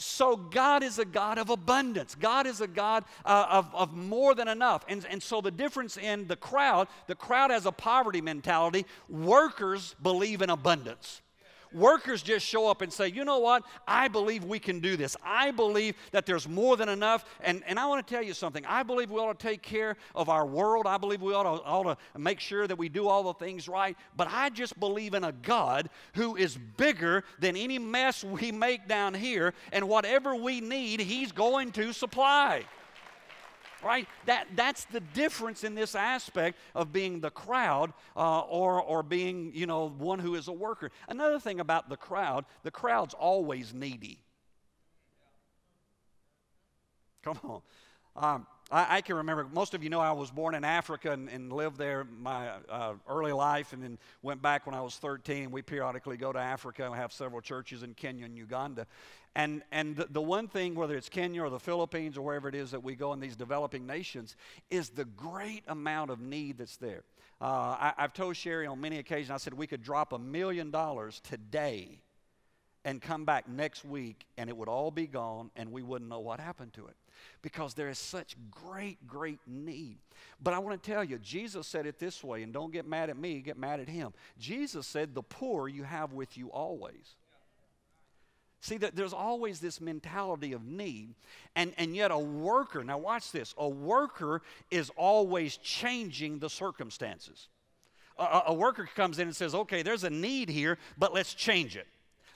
So, 0.00 0.34
God 0.34 0.82
is 0.82 0.98
a 0.98 1.04
God 1.04 1.36
of 1.36 1.50
abundance. 1.50 2.14
God 2.14 2.46
is 2.46 2.62
a 2.62 2.66
God 2.66 3.04
uh, 3.22 3.46
of, 3.50 3.74
of 3.74 3.94
more 3.94 4.34
than 4.34 4.48
enough. 4.48 4.82
And, 4.88 5.04
and 5.10 5.22
so, 5.22 5.42
the 5.42 5.50
difference 5.50 5.98
in 5.98 6.26
the 6.26 6.36
crowd 6.36 6.88
the 7.06 7.14
crowd 7.14 7.50
has 7.50 7.66
a 7.66 7.72
poverty 7.72 8.22
mentality, 8.22 8.86
workers 9.10 9.94
believe 10.02 10.40
in 10.40 10.48
abundance. 10.48 11.20
Workers 11.72 12.22
just 12.22 12.44
show 12.44 12.68
up 12.68 12.82
and 12.82 12.92
say, 12.92 13.08
you 13.08 13.24
know 13.24 13.38
what? 13.38 13.62
I 13.86 14.08
believe 14.08 14.44
we 14.44 14.58
can 14.58 14.80
do 14.80 14.96
this. 14.96 15.16
I 15.22 15.50
believe 15.50 15.94
that 16.12 16.26
there's 16.26 16.48
more 16.48 16.76
than 16.76 16.88
enough. 16.88 17.24
And, 17.40 17.62
and 17.66 17.78
I 17.78 17.86
want 17.86 18.06
to 18.06 18.14
tell 18.14 18.22
you 18.22 18.34
something. 18.34 18.64
I 18.66 18.82
believe 18.82 19.10
we 19.10 19.20
ought 19.20 19.38
to 19.38 19.46
take 19.46 19.62
care 19.62 19.96
of 20.14 20.28
our 20.28 20.46
world. 20.46 20.86
I 20.86 20.98
believe 20.98 21.22
we 21.22 21.34
ought 21.34 21.44
to, 21.44 21.62
ought 21.64 21.84
to 21.84 22.18
make 22.18 22.40
sure 22.40 22.66
that 22.66 22.76
we 22.76 22.88
do 22.88 23.08
all 23.08 23.22
the 23.22 23.34
things 23.34 23.68
right. 23.68 23.96
But 24.16 24.28
I 24.30 24.50
just 24.50 24.78
believe 24.80 25.14
in 25.14 25.24
a 25.24 25.32
God 25.32 25.90
who 26.14 26.36
is 26.36 26.58
bigger 26.76 27.24
than 27.38 27.56
any 27.56 27.78
mess 27.78 28.24
we 28.24 28.52
make 28.52 28.88
down 28.88 29.14
here. 29.14 29.54
And 29.72 29.88
whatever 29.88 30.34
we 30.34 30.60
need, 30.60 31.00
He's 31.00 31.32
going 31.32 31.72
to 31.72 31.92
supply 31.92 32.64
right? 33.82 34.06
That, 34.26 34.48
that's 34.54 34.84
the 34.86 35.00
difference 35.00 35.64
in 35.64 35.74
this 35.74 35.94
aspect 35.94 36.58
of 36.74 36.92
being 36.92 37.20
the 37.20 37.30
crowd 37.30 37.92
uh, 38.16 38.40
or, 38.40 38.82
or 38.82 39.02
being, 39.02 39.52
you 39.54 39.66
know, 39.66 39.88
one 39.88 40.18
who 40.18 40.34
is 40.34 40.48
a 40.48 40.52
worker. 40.52 40.90
Another 41.08 41.38
thing 41.38 41.60
about 41.60 41.88
the 41.88 41.96
crowd, 41.96 42.44
the 42.62 42.70
crowd's 42.70 43.14
always 43.14 43.74
needy. 43.74 44.18
Come 47.22 47.38
on. 47.44 47.62
Um, 48.16 48.46
I, 48.70 48.98
I, 48.98 49.00
can 49.00 49.16
remember, 49.16 49.46
most 49.52 49.74
of 49.74 49.82
you 49.82 49.90
know 49.90 50.00
I 50.00 50.12
was 50.12 50.30
born 50.30 50.54
in 50.54 50.64
Africa 50.64 51.10
and, 51.10 51.28
and 51.28 51.52
lived 51.52 51.76
there 51.76 52.04
my 52.04 52.50
uh, 52.68 52.94
early 53.08 53.32
life 53.32 53.72
and 53.72 53.82
then 53.82 53.98
went 54.22 54.40
back 54.42 54.66
when 54.66 54.74
I 54.74 54.80
was 54.80 54.96
13. 54.96 55.50
We 55.50 55.62
periodically 55.62 56.16
go 56.16 56.32
to 56.32 56.38
Africa 56.38 56.86
and 56.86 56.94
have 56.94 57.12
several 57.12 57.40
churches 57.40 57.82
in 57.82 57.94
Kenya 57.94 58.24
and 58.24 58.36
Uganda. 58.36 58.86
And, 59.34 59.62
and 59.72 59.96
the, 59.96 60.06
the 60.10 60.20
one 60.20 60.48
thing, 60.48 60.74
whether 60.74 60.96
it's 60.96 61.08
Kenya 61.08 61.42
or 61.42 61.50
the 61.50 61.58
Philippines 61.58 62.16
or 62.16 62.22
wherever 62.22 62.48
it 62.48 62.54
is 62.54 62.70
that 62.70 62.82
we 62.82 62.94
go 62.94 63.12
in 63.12 63.20
these 63.20 63.36
developing 63.36 63.86
nations, 63.86 64.36
is 64.70 64.90
the 64.90 65.04
great 65.04 65.64
amount 65.66 66.10
of 66.10 66.20
need 66.20 66.58
that's 66.58 66.76
there. 66.76 67.02
Uh, 67.40 67.44
I, 67.44 67.92
I've 67.98 68.12
told 68.12 68.36
Sherry 68.36 68.66
on 68.66 68.80
many 68.80 68.98
occasions, 68.98 69.30
I 69.30 69.36
said 69.38 69.54
we 69.54 69.66
could 69.66 69.82
drop 69.82 70.12
a 70.12 70.18
million 70.18 70.70
dollars 70.70 71.20
today 71.20 72.00
and 72.84 73.00
come 73.00 73.24
back 73.24 73.48
next 73.48 73.84
week 73.84 74.24
and 74.38 74.48
it 74.48 74.56
would 74.56 74.68
all 74.68 74.90
be 74.90 75.06
gone 75.06 75.50
and 75.56 75.70
we 75.70 75.82
wouldn't 75.82 76.08
know 76.08 76.20
what 76.20 76.40
happened 76.40 76.72
to 76.74 76.86
it 76.86 76.96
because 77.42 77.74
there 77.74 77.88
is 77.88 77.98
such 77.98 78.36
great, 78.50 79.06
great 79.06 79.40
need. 79.46 79.98
But 80.42 80.54
I 80.54 80.58
want 80.58 80.82
to 80.82 80.90
tell 80.90 81.04
you, 81.04 81.18
Jesus 81.18 81.66
said 81.66 81.86
it 81.86 81.98
this 81.98 82.24
way, 82.24 82.42
and 82.42 82.52
don't 82.52 82.72
get 82.72 82.86
mad 82.86 83.10
at 83.10 83.18
me, 83.18 83.40
get 83.40 83.58
mad 83.58 83.80
at 83.80 83.88
him. 83.88 84.12
Jesus 84.38 84.86
said, 84.86 85.14
The 85.14 85.22
poor 85.22 85.68
you 85.68 85.82
have 85.82 86.12
with 86.12 86.36
you 86.38 86.48
always. 86.48 87.16
See, 88.62 88.76
that 88.78 88.94
there's 88.94 89.14
always 89.14 89.58
this 89.60 89.80
mentality 89.80 90.52
of 90.52 90.66
need, 90.66 91.14
and, 91.56 91.72
and 91.78 91.96
yet 91.96 92.10
a 92.10 92.18
worker, 92.18 92.84
now 92.84 92.98
watch 92.98 93.32
this, 93.32 93.54
a 93.56 93.68
worker 93.68 94.42
is 94.70 94.90
always 94.96 95.56
changing 95.56 96.40
the 96.40 96.50
circumstances. 96.50 97.48
A, 98.18 98.42
a 98.48 98.54
worker 98.54 98.86
comes 98.94 99.18
in 99.18 99.28
and 99.28 99.36
says, 99.36 99.54
okay, 99.54 99.82
there's 99.82 100.04
a 100.04 100.10
need 100.10 100.50
here, 100.50 100.76
but 100.98 101.14
let's 101.14 101.32
change 101.32 101.74
it. 101.74 101.86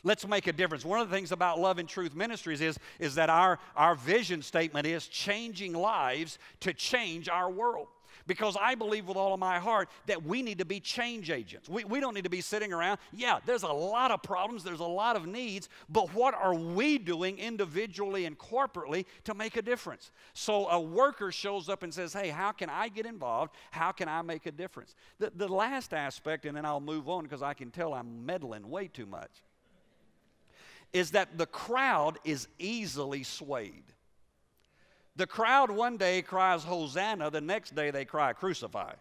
Let's 0.05 0.29
make 0.29 0.47
a 0.47 0.53
difference. 0.53 0.85
One 0.85 1.01
of 1.01 1.09
the 1.09 1.17
things 1.17 1.33
about 1.33 1.59
Love 1.59 1.79
and 1.79 1.89
Truth 1.89 2.15
Ministries 2.15 2.61
is, 2.61 2.79
is 3.01 3.15
that 3.15 3.31
our, 3.31 3.59
our 3.75 3.95
vision 3.95 4.43
statement 4.43 4.87
is 4.87 5.09
changing 5.09 5.73
lives 5.73 6.39
to 6.61 6.75
change 6.75 7.29
our 7.31 7.51
world. 7.51 7.89
Because 8.27 8.57
I 8.61 8.75
believe 8.75 9.07
with 9.07 9.17
all 9.17 9.35
of 9.35 9.41
my 9.41 9.59
heart 9.59 9.89
that 10.07 10.23
we 10.23 10.41
need 10.43 10.59
to 10.59 10.65
be 10.65 10.81
change 10.81 11.31
agents. 11.31 11.69
We, 11.69 11.85
we 11.85 12.01
don't 12.01 12.15
need 12.15 12.25
to 12.25 12.31
be 12.31 12.41
sitting 12.41 12.73
around. 12.73 12.99
Yeah, 13.13 13.39
there's 13.45 13.65
a 13.65 13.73
lot 13.73 14.11
of 14.11 14.23
problems, 14.23 14.63
there's 14.63 14.81
a 14.81 14.85
lot 14.85 15.17
of 15.17 15.27
needs, 15.27 15.69
but 15.89 16.15
what 16.15 16.35
are 16.35 16.55
we 16.55 16.97
doing 16.99 17.39
individually 17.39 18.25
and 18.25 18.39
corporately 18.39 19.05
to 19.25 19.35
make 19.35 19.57
a 19.57 19.63
difference? 19.63 20.11
So 20.33 20.69
a 20.69 20.81
worker 20.81 21.33
shows 21.33 21.69
up 21.69 21.83
and 21.83 21.93
says, 21.93 22.13
Hey, 22.13 22.29
how 22.29 22.53
can 22.53 22.71
I 22.71 22.89
get 22.89 23.05
involved? 23.05 23.55
How 23.71 23.93
can 23.93 24.09
I 24.09 24.23
make 24.23 24.47
a 24.47 24.53
difference? 24.53 24.95
The, 25.19 25.31
the 25.35 25.49
last 25.49 25.93
aspect, 25.93 26.47
and 26.47 26.57
then 26.57 26.65
I'll 26.65 26.81
move 26.81 27.09
on 27.09 27.25
because 27.25 27.43
I 27.43 27.53
can 27.53 27.71
tell 27.71 27.93
I'm 27.93 28.25
meddling 28.25 28.71
way 28.71 28.89
too 28.89 29.07
much, 29.07 29.43
is 30.95 31.11
that 31.11 31.37
the 31.37 31.45
crowd 31.45 32.19
is 32.25 32.47
easily 32.59 33.25
swayed. 33.25 33.83
The 35.17 35.27
crowd 35.27 35.71
one 35.71 35.97
day 35.97 36.23
cries 36.23 36.63
Hosanna, 36.65 37.31
the 37.31 37.41
next 37.41 37.75
day 37.75 37.91
they 37.91 38.05
cry 38.05 38.33
Crucify. 38.33 38.95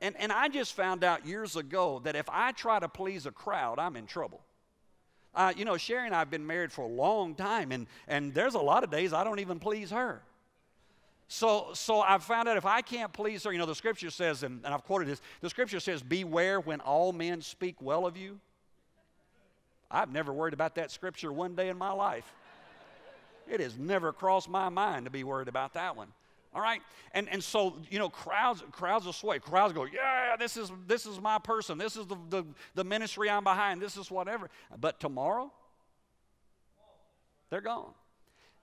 And, 0.00 0.14
and 0.18 0.32
I 0.32 0.48
just 0.48 0.74
found 0.74 1.02
out 1.02 1.26
years 1.26 1.56
ago 1.56 2.00
that 2.04 2.14
if 2.14 2.28
I 2.30 2.52
try 2.52 2.78
to 2.78 2.88
please 2.88 3.26
a 3.26 3.32
crowd, 3.32 3.80
I'm 3.80 3.96
in 3.96 4.06
trouble. 4.06 4.40
Uh, 5.34 5.52
you 5.56 5.64
know, 5.64 5.76
Sherry 5.76 6.06
and 6.06 6.14
I 6.14 6.20
have 6.20 6.30
been 6.30 6.46
married 6.46 6.70
for 6.70 6.82
a 6.82 6.88
long 6.88 7.34
time, 7.34 7.72
and, 7.72 7.88
and 8.06 8.32
there's 8.32 8.54
a 8.54 8.60
lot 8.60 8.84
of 8.84 8.90
days 8.90 9.12
I 9.12 9.24
don't 9.24 9.40
even 9.40 9.58
please 9.58 9.90
her. 9.90 10.22
So, 11.26 11.70
so 11.74 12.00
I've 12.00 12.22
found 12.22 12.48
out 12.48 12.56
if 12.56 12.64
I 12.64 12.80
can't 12.82 13.12
please 13.12 13.42
her, 13.44 13.52
you 13.52 13.58
know, 13.58 13.66
the 13.66 13.74
scripture 13.74 14.10
says, 14.10 14.44
and, 14.44 14.64
and 14.64 14.72
I've 14.72 14.84
quoted 14.84 15.08
this, 15.08 15.20
the 15.40 15.50
scripture 15.50 15.80
says, 15.80 16.02
Beware 16.02 16.60
when 16.60 16.80
all 16.80 17.12
men 17.12 17.42
speak 17.42 17.82
well 17.82 18.06
of 18.06 18.16
you. 18.16 18.38
I've 19.90 20.12
never 20.12 20.32
worried 20.32 20.54
about 20.54 20.74
that 20.74 20.90
scripture 20.90 21.32
one 21.32 21.54
day 21.54 21.68
in 21.68 21.78
my 21.78 21.92
life. 21.92 22.30
It 23.48 23.60
has 23.60 23.78
never 23.78 24.12
crossed 24.12 24.48
my 24.48 24.68
mind 24.68 25.06
to 25.06 25.10
be 25.10 25.24
worried 25.24 25.48
about 25.48 25.74
that 25.74 25.96
one. 25.96 26.08
All 26.54 26.60
right? 26.60 26.80
And, 27.12 27.28
and 27.28 27.42
so, 27.42 27.76
you 27.90 27.98
know, 27.98 28.08
crowds, 28.08 28.62
crowds 28.72 29.06
will 29.06 29.12
sway. 29.12 29.38
Crowds 29.38 29.72
go, 29.72 29.84
yeah, 29.84 30.36
this 30.38 30.56
is, 30.56 30.70
this 30.86 31.06
is 31.06 31.20
my 31.20 31.38
person. 31.38 31.78
This 31.78 31.96
is 31.96 32.06
the, 32.06 32.16
the, 32.28 32.44
the 32.74 32.84
ministry 32.84 33.30
I'm 33.30 33.44
behind. 33.44 33.80
This 33.80 33.96
is 33.96 34.10
whatever. 34.10 34.50
But 34.78 35.00
tomorrow, 35.00 35.50
they're 37.50 37.60
gone. 37.60 37.92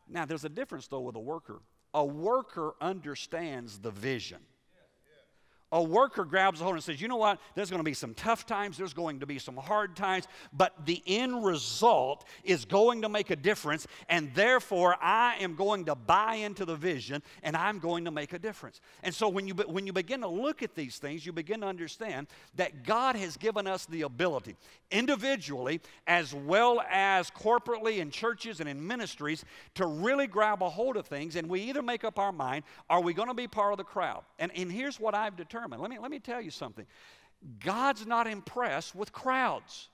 Now, 0.08 0.25
there's 0.25 0.46
a 0.46 0.50
difference, 0.50 0.88
though, 0.88 1.01
with 1.01 1.15
a 1.15 1.20
worker 1.20 1.62
a 1.96 2.03
worker 2.03 2.75
understands 2.82 3.79
the 3.79 3.89
vision. 3.89 4.39
A 5.75 5.84
worker 5.84 6.24
grabs 6.24 6.62
a 6.62 6.63
hold 6.63 6.75
and 6.75 6.84
says, 6.84 7.01
You 7.01 7.10
know 7.10 7.17
what? 7.17 7.38
There's 7.53 7.70
going 7.70 7.82
to 7.82 7.84
be 7.84 7.94
some 7.94 8.13
tough 8.13 8.46
times, 8.46 8.77
there's 8.77 8.94
going 8.94 9.20
to 9.20 9.25
be 9.25 9.38
some 9.38 9.58
hard 9.58 9.94
times, 9.98 10.25
but 10.53 10.74
the 10.86 11.03
end 11.05 11.44
result 11.44 12.24
is 12.46 12.63
going 12.63 13.01
to 13.01 13.10
make 13.10 13.29
a 13.29 13.36
difference, 13.36 13.86
and 14.08 14.34
therefore 14.34 14.96
I 15.01 15.36
am 15.41 15.55
going 15.55 15.84
to 15.86 15.96
buy 15.96 16.36
into 16.36 16.63
the 16.63 16.77
vision 16.77 17.22
and 17.44 17.58
I'm 17.58 17.79
going 17.79 18.05
to 18.05 18.12
make 18.12 18.32
a 18.32 18.39
difference. 18.39 18.79
And 19.03 19.13
so 19.13 19.27
when 19.27 19.50
you, 19.50 19.53
when 19.53 19.86
you 19.86 19.91
begin 19.91 20.22
to 20.22 20.29
look 20.29 20.63
at 20.63 20.75
these 20.75 20.98
things, 20.98 21.25
you 21.25 21.34
begin 21.34 21.60
to 21.60 21.67
understand 21.67 22.27
that 22.55 22.86
God 22.86 23.17
has 23.17 23.36
given 23.36 23.67
us 23.67 23.86
the 23.86 24.03
ability, 24.03 24.55
individually 24.91 25.82
as 26.08 26.34
well 26.34 26.82
as 26.89 27.29
corporately 27.29 27.98
in 27.98 28.12
churches 28.12 28.62
and 28.62 28.70
in 28.70 28.88
ministries, 28.88 29.44
to 29.74 29.86
really 29.86 30.27
grab 30.27 30.63
a 30.63 30.70
hold 30.70 30.96
of 30.96 31.05
things, 31.05 31.36
and 31.36 31.50
we 31.50 31.60
either 31.63 31.82
make 31.82 32.05
up 32.05 32.17
our 32.17 32.32
mind, 32.32 32.63
are 32.89 33.01
we 33.01 33.13
going 33.13 33.27
to 33.27 33.34
be 33.34 33.50
part 33.50 33.74
of 33.74 33.77
the 33.77 33.84
crowd? 33.84 34.24
And, 34.39 34.53
and 34.55 34.72
here's 34.72 35.01
what 35.01 35.13
I've 35.13 35.36
determined 35.36 35.64
Let 35.72 35.89
me, 35.89 35.98
let 36.00 36.12
me 36.12 36.19
tell 36.19 36.41
you 36.41 36.51
something 36.51 36.86
God's 37.63 38.05
not 38.05 38.27
impressed 38.27 38.95
with 38.95 39.12
crowds. 39.12 39.89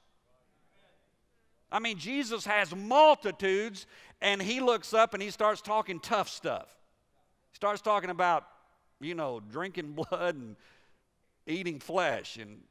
I 1.71 1.79
mean, 1.79 1.97
Jesus 1.97 2.45
has 2.45 2.75
multitudes, 2.75 3.85
and 4.21 4.41
he 4.41 4.59
looks 4.59 4.93
up 4.93 5.13
and 5.13 5.23
he 5.23 5.29
starts 5.29 5.61
talking 5.61 5.99
tough 5.99 6.27
stuff. 6.27 6.67
He 7.51 7.55
starts 7.55 7.81
talking 7.81 8.09
about, 8.09 8.45
you 8.99 9.15
know, 9.15 9.39
drinking 9.39 9.93
blood 10.09 10.35
and 10.35 10.55
eating 11.47 11.79
flesh 11.79 12.37
and 12.37 12.61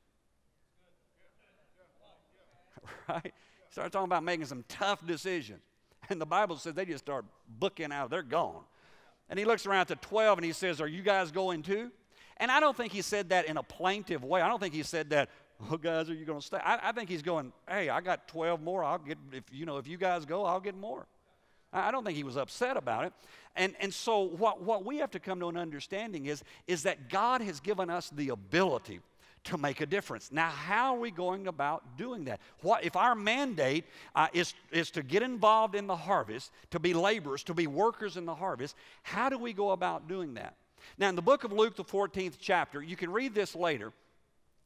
right? 3.09 3.23
He 3.25 3.73
starts 3.73 3.93
talking 3.93 4.07
about 4.07 4.23
making 4.23 4.47
some 4.47 4.65
tough 4.69 5.07
decisions. 5.07 5.61
And 6.09 6.21
the 6.21 6.27
Bible 6.27 6.57
says 6.57 6.75
they 6.75 6.85
just 6.85 7.05
start 7.05 7.25
booking 7.59 7.93
out, 7.93 8.11
they're 8.11 8.23
gone. 8.23 8.63
And 9.29 9.39
he 9.39 9.45
looks 9.45 9.65
around 9.65 9.87
to 9.87 9.97
12 9.97 10.39
and 10.39 10.45
he 10.45 10.53
says, 10.53 10.81
Are 10.81 10.89
you 10.89 11.03
guys 11.03 11.31
going 11.31 11.63
too? 11.63 11.91
And 12.41 12.51
I 12.51 12.59
don't 12.59 12.77
think 12.77 12.93
he 12.93 13.03
said 13.03 13.29
that 13.29 13.45
in 13.45 13.59
a 13.59 13.63
plaintive 13.63 14.25
way. 14.25 14.41
I 14.41 14.49
don't 14.49 14.59
think 14.59 14.75
he 14.75 14.83
said 14.83 15.11
that, 15.11 15.29
oh, 15.71 15.77
guys, 15.77 16.09
are 16.09 16.15
you 16.15 16.25
going 16.25 16.41
to 16.41 16.45
stay? 16.45 16.57
I, 16.57 16.89
I, 16.89 16.93
think 16.93 17.11
he's 17.11 17.23
going, 17.23 17.53
hey, 17.69 17.91
I 17.91 18.01
got 18.01 18.27
12 18.29 18.63
more. 18.63 18.83
I'll 18.83 18.99
get, 18.99 19.19
if 19.31 19.45
you 19.53 19.67
know, 19.67 19.77
if 19.77 19.87
you 19.87 19.99
guys 19.99 20.25
go, 20.25 20.47
I'll 20.47 20.59
get 20.59 20.75
more. 20.75 21.07
I, 21.71 21.89
I 21.89 21.91
don't 21.91 22.03
think 22.03 22.17
he 22.17 22.25
was 22.25 22.39
upset 22.39 22.79
about 22.79 23.05
it. 23.05 23.13
And, 23.57 23.75
and 23.79 23.93
so 23.93 24.21
what, 24.21 24.63
what 24.63 24.87
we 24.87 24.97
have 24.99 25.11
to 25.11 25.21
come 25.21 25.39
to 25.41 25.49
an 25.49 25.59
understanding 25.59 26.27
is, 26.27 26.43
is 26.67 26.85
that 26.85 27.11
God 27.11 27.43
has 27.43 27.61
given 27.61 27.91
us 27.91 28.09
the 28.09 28.31
ability 28.31 29.01
to 29.45 29.59
make 29.59 29.83
a 29.83 29.87
difference. 29.87 30.33
Now, 30.33 30.49
how 30.49 30.95
are 30.95 30.99
we 30.99 31.11
going 31.11 31.47
about 31.47 31.99
doing 31.99 32.25
that? 32.25 32.41
What, 32.63 32.85
if 32.85 32.97
our 32.97 33.15
mandate 33.15 33.85
uh, 34.15 34.29
is, 34.33 34.55
is 34.71 34.91
to 34.93 35.03
get 35.03 35.23
involved 35.23 35.75
in 35.75 35.87
the 35.87 35.97
harvest, 35.97 36.53
to 36.71 36.79
be 36.79 36.95
laborers, 36.95 37.43
to 37.45 37.55
be 37.55 37.67
workers 37.67 38.17
in 38.17 38.25
the 38.25 38.35
harvest, 38.35 38.77
how 39.03 39.29
do 39.29 39.39
we 39.39 39.53
go 39.53 39.71
about 39.71 40.09
doing 40.09 40.35
that? 40.35 40.57
Now, 40.99 41.09
in 41.09 41.17
the 41.17 41.23
book 41.23 41.45
of 41.45 41.53
Luke, 41.53 41.77
the 41.77 41.85
14th 41.85 42.35
chapter, 42.41 42.83
you 42.83 42.97
can 42.97 43.13
read 43.13 43.35
this 43.35 43.55
later. 43.55 43.93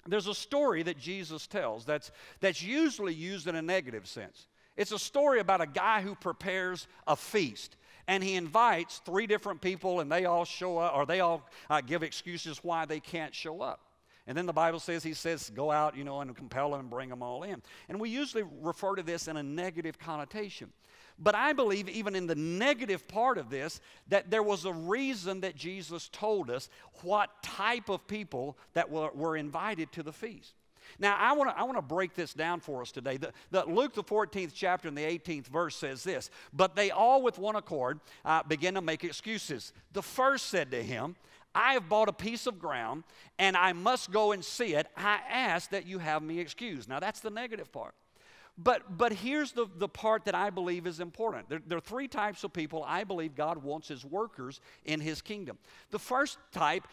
There's 0.07 0.27
a 0.27 0.35
story 0.35 0.83
that 0.83 0.99
Jesus 0.99 1.47
tells 1.47 1.85
that's, 1.85 2.11
that's 2.41 2.63
usually 2.63 3.15
used 3.15 3.47
in 3.47 3.55
a 3.55 3.63
negative 3.63 4.07
sense. 4.07 4.47
It's 4.77 4.93
a 4.93 4.99
story 4.99 5.41
about 5.41 5.61
a 5.61 5.67
guy 5.67 6.03
who 6.03 6.15
prepares 6.15 6.87
a 7.07 7.17
feast 7.17 7.77
and 8.07 8.23
he 8.23 8.35
invites 8.35 9.01
three 9.05 9.27
different 9.27 9.61
people 9.61 10.01
and 10.01 10.11
they 10.11 10.25
all 10.25 10.45
show 10.45 10.79
up 10.79 10.95
or 10.95 11.07
they 11.07 11.21
all 11.21 11.43
uh, 11.71 11.81
give 11.81 12.03
excuses 12.03 12.59
why 12.63 12.85
they 12.85 13.01
can't 13.01 13.35
show 13.35 13.61
up 13.61 13.81
and 14.27 14.37
then 14.37 14.47
the 14.47 14.53
bible 14.53 14.81
says 14.81 15.03
he 15.03 15.15
says 15.15 15.51
go 15.55 15.71
out 15.71 15.97
you 15.97 16.05
know 16.05 16.21
and 16.21 16.35
compel 16.37 16.71
them 16.71 16.81
and 16.81 16.91
bring 16.91 17.09
them 17.09 17.23
all 17.23 17.43
in 17.43 17.63
and 17.89 17.99
we 17.99 18.11
usually 18.11 18.45
refer 18.61 18.95
to 18.95 19.03
this 19.03 19.29
in 19.29 19.37
a 19.37 19.43
negative 19.43 19.99
connotation 19.99 20.71
but 21.19 21.35
I 21.35 21.53
believe, 21.53 21.89
even 21.89 22.15
in 22.15 22.27
the 22.27 22.35
negative 22.35 23.07
part 23.07 23.39
of 23.39 23.51
this, 23.51 23.81
that 24.09 24.31
there 24.31 24.43
was 24.43 24.65
a 24.65 24.73
reason 24.73 25.41
that 25.41 25.55
Jesus 25.55 26.09
told 26.09 26.51
us 26.51 26.69
what 27.03 27.43
type 27.43 27.89
of 27.89 28.07
people 28.07 28.59
that 28.73 28.91
were, 28.91 29.11
were 29.15 29.37
invited 29.37 29.93
to 29.93 30.03
the 30.03 30.13
feast. 30.13 30.55
Now, 30.99 31.17
I 31.19 31.33
want 31.33 31.51
to 31.51 31.59
I 31.59 31.63
wanna 31.65 31.83
break 31.83 32.15
this 32.15 32.35
down 32.35 32.61
for 32.61 32.83
us 32.83 32.93
today. 32.93 33.17
The, 33.17 33.33
the 33.51 33.65
Luke, 33.65 33.95
the 33.95 34.05
14th 34.05 34.53
chapter, 34.55 34.89
and 34.89 34.97
the 34.97 35.03
18th 35.03 35.47
verse 35.47 35.77
says 35.77 36.05
this 36.05 36.31
But 36.53 36.77
they 36.77 36.91
all 36.91 37.23
with 37.23 37.39
one 37.39 37.57
accord 37.57 38.01
uh, 38.25 38.43
began 38.43 38.75
to 38.75 38.83
make 38.83 39.05
excuses. 39.05 39.73
The 39.93 40.03
first 40.03 40.47
said 40.47 40.71
to 40.73 40.83
him, 40.83 41.17
I 41.55 41.75
have 41.75 41.89
bought 41.89 42.09
a 42.09 42.13
piece 42.13 42.47
of 42.47 42.59
ground 42.59 43.05
and 43.39 43.57
I 43.57 43.73
must 43.73 44.11
go 44.11 44.33
and 44.33 44.45
see 44.45 44.75
it. 44.75 44.89
I 44.97 45.21
ask 45.31 45.71
that 45.71 45.87
you 45.87 46.01
have 46.01 46.23
me 46.23 46.41
excused. 46.41 46.89
Now, 46.89 46.99
that's 46.99 47.21
the 47.21 47.31
negative 47.31 47.71
part. 47.73 47.95
But, 48.57 48.97
but 48.97 49.13
here's 49.13 49.51
the, 49.53 49.67
the 49.79 49.89
part 49.89 50.27
that 50.27 50.35
I 50.35 50.51
believe 50.51 50.87
is 50.87 51.01
important. 51.01 51.49
There, 51.49 51.61
there, 51.67 51.79
are 51.79 51.81
three 51.81 52.07
types 52.07 52.45
of 52.45 52.53
people 52.53 52.85
I 52.87 53.03
believe 53.03 53.35
God 53.35 53.59
wants 53.59 53.91
as 53.91 54.05
workers 54.05 54.61
in 54.85 55.01
His 55.01 55.21
kingdom. 55.21 55.59
The 55.91 55.99
first 55.99 56.39
type 56.53 56.87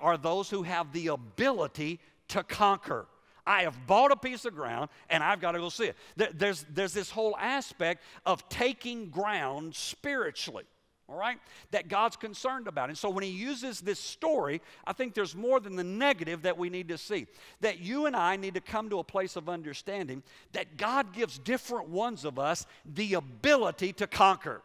are 0.00 0.18
those 0.18 0.50
who 0.50 0.62
have 0.62 0.92
the 0.92 1.08
ability 1.08 2.00
to 2.28 2.42
conquer. 2.42 3.06
I 3.46 3.62
have 3.62 3.86
bought 3.86 4.12
a 4.12 4.16
piece 4.16 4.44
of 4.44 4.54
ground 4.54 4.90
and 5.08 5.22
I've 5.22 5.40
got 5.40 5.52
to 5.52 5.58
go 5.58 5.68
see 5.68 5.84
it. 5.84 5.96
There's, 6.36 6.66
there's 6.68 6.92
this 6.92 7.10
whole 7.10 7.36
aspect 7.38 8.02
of 8.26 8.46
taking 8.48 9.08
ground 9.08 9.74
spiritually 9.74 10.64
all 11.08 11.16
right, 11.16 11.38
that 11.70 11.88
God's 11.88 12.16
concerned 12.16 12.66
about. 12.66 12.88
And 12.88 12.98
so 12.98 13.08
when 13.10 13.22
he 13.22 13.30
uses 13.30 13.80
this 13.80 14.00
story, 14.00 14.60
I 14.84 14.92
think 14.92 15.14
there's 15.14 15.36
more 15.36 15.60
than 15.60 15.76
the 15.76 15.84
negative 15.84 16.42
that 16.42 16.58
we 16.58 16.68
need 16.68 16.88
to 16.88 16.98
see. 16.98 17.28
That 17.60 17.78
you 17.78 18.06
and 18.06 18.16
I 18.16 18.36
need 18.36 18.54
to 18.54 18.60
come 18.60 18.90
to 18.90 18.98
a 18.98 19.04
place 19.04 19.36
of 19.36 19.48
understanding 19.48 20.24
that 20.52 20.76
God 20.76 21.12
gives 21.12 21.38
different 21.38 21.88
ones 21.88 22.24
of 22.24 22.40
us 22.40 22.66
the 22.84 23.14
ability 23.14 23.92
to 23.94 24.08
conquer. 24.08 24.62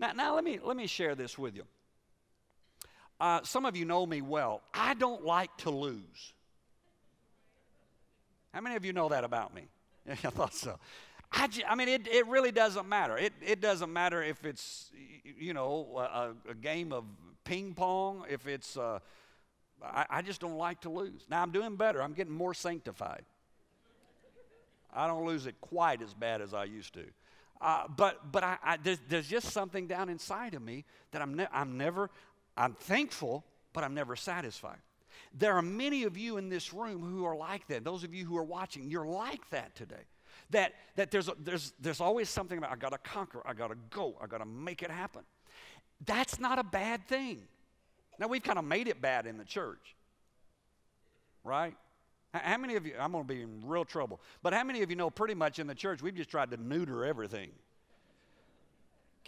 Now, 0.00 0.12
now 0.12 0.34
let, 0.34 0.44
me, 0.44 0.60
let 0.62 0.76
me 0.76 0.86
share 0.86 1.14
this 1.14 1.36
with 1.36 1.54
you. 1.54 1.64
Uh, 3.20 3.40
some 3.42 3.66
of 3.66 3.76
you 3.76 3.84
know 3.84 4.06
me 4.06 4.22
well. 4.22 4.62
I 4.72 4.94
don't 4.94 5.24
like 5.24 5.54
to 5.58 5.70
lose. 5.70 6.32
How 8.54 8.62
many 8.62 8.76
of 8.76 8.84
you 8.84 8.94
know 8.94 9.10
that 9.10 9.24
about 9.24 9.54
me? 9.54 9.62
I 10.08 10.14
thought 10.14 10.54
so. 10.54 10.78
I, 11.32 11.74
mean, 11.74 11.88
it, 11.88 12.08
it 12.08 12.26
really 12.26 12.52
doesn't 12.52 12.88
matter. 12.88 13.16
It, 13.16 13.32
it 13.40 13.60
doesn't 13.60 13.92
matter 13.92 14.22
if 14.22 14.44
it's, 14.44 14.90
you 15.38 15.52
know, 15.52 15.96
a, 15.96 16.50
a 16.50 16.54
game 16.54 16.92
of 16.92 17.04
ping 17.44 17.74
pong, 17.74 18.24
if 18.28 18.46
it's, 18.46 18.76
uh, 18.76 18.98
I, 19.82 20.06
I 20.10 20.22
just 20.22 20.40
don't 20.40 20.56
like 20.56 20.80
to 20.82 20.90
lose. 20.90 21.26
Now, 21.30 21.42
I'm 21.42 21.50
doing 21.50 21.76
better. 21.76 22.02
I'm 22.02 22.12
getting 22.12 22.32
more 22.32 22.54
sanctified. 22.54 23.22
I 24.92 25.06
don't 25.06 25.26
lose 25.26 25.46
it 25.46 25.60
quite 25.60 26.02
as 26.02 26.14
bad 26.14 26.40
as 26.40 26.54
I 26.54 26.64
used 26.64 26.94
to. 26.94 27.04
Uh, 27.60 27.88
but 27.88 28.30
but 28.30 28.44
I, 28.44 28.56
I, 28.62 28.76
there's, 28.76 28.98
there's, 29.08 29.26
just 29.26 29.50
something 29.50 29.88
down 29.88 30.08
inside 30.08 30.54
of 30.54 30.62
me 30.62 30.84
that 31.10 31.20
I'm, 31.20 31.34
ne- 31.34 31.48
I'm 31.52 31.76
never, 31.76 32.08
I'm 32.56 32.74
thankful, 32.74 33.44
but 33.72 33.82
I'm 33.82 33.94
never 33.94 34.14
satisfied. 34.14 34.78
There 35.36 35.54
are 35.54 35.62
many 35.62 36.04
of 36.04 36.16
you 36.16 36.36
in 36.36 36.48
this 36.48 36.72
room 36.72 37.02
who 37.02 37.24
are 37.24 37.36
like 37.36 37.66
that. 37.66 37.84
Those 37.84 38.04
of 38.04 38.14
you 38.14 38.24
who 38.24 38.36
are 38.36 38.44
watching, 38.44 38.88
you're 38.88 39.06
like 39.06 39.50
that 39.50 39.74
today. 39.74 40.06
That, 40.50 40.72
that 40.96 41.10
there's, 41.10 41.28
a, 41.28 41.34
there's, 41.38 41.72
there's 41.80 42.00
always 42.00 42.28
something 42.28 42.56
about, 42.56 42.72
I 42.72 42.76
got 42.76 42.92
to 42.92 42.98
conquer, 42.98 43.42
I 43.44 43.52
got 43.52 43.68
to 43.68 43.76
go, 43.90 44.16
I 44.22 44.26
got 44.26 44.38
to 44.38 44.46
make 44.46 44.82
it 44.82 44.90
happen. 44.90 45.22
That's 46.06 46.40
not 46.40 46.58
a 46.58 46.64
bad 46.64 47.06
thing. 47.06 47.42
Now, 48.18 48.28
we've 48.28 48.42
kind 48.42 48.58
of 48.58 48.64
made 48.64 48.88
it 48.88 49.00
bad 49.00 49.26
in 49.26 49.36
the 49.36 49.44
church, 49.44 49.94
right? 51.44 51.74
How 52.32 52.58
many 52.58 52.76
of 52.76 52.86
you, 52.86 52.94
I'm 52.98 53.12
going 53.12 53.24
to 53.24 53.34
be 53.34 53.42
in 53.42 53.62
real 53.64 53.84
trouble, 53.84 54.20
but 54.42 54.52
how 54.52 54.64
many 54.64 54.82
of 54.82 54.90
you 54.90 54.96
know 54.96 55.10
pretty 55.10 55.34
much 55.34 55.58
in 55.58 55.66
the 55.66 55.74
church 55.74 56.02
we've 56.02 56.14
just 56.14 56.30
tried 56.30 56.50
to 56.50 56.56
neuter 56.56 57.04
everything? 57.04 57.50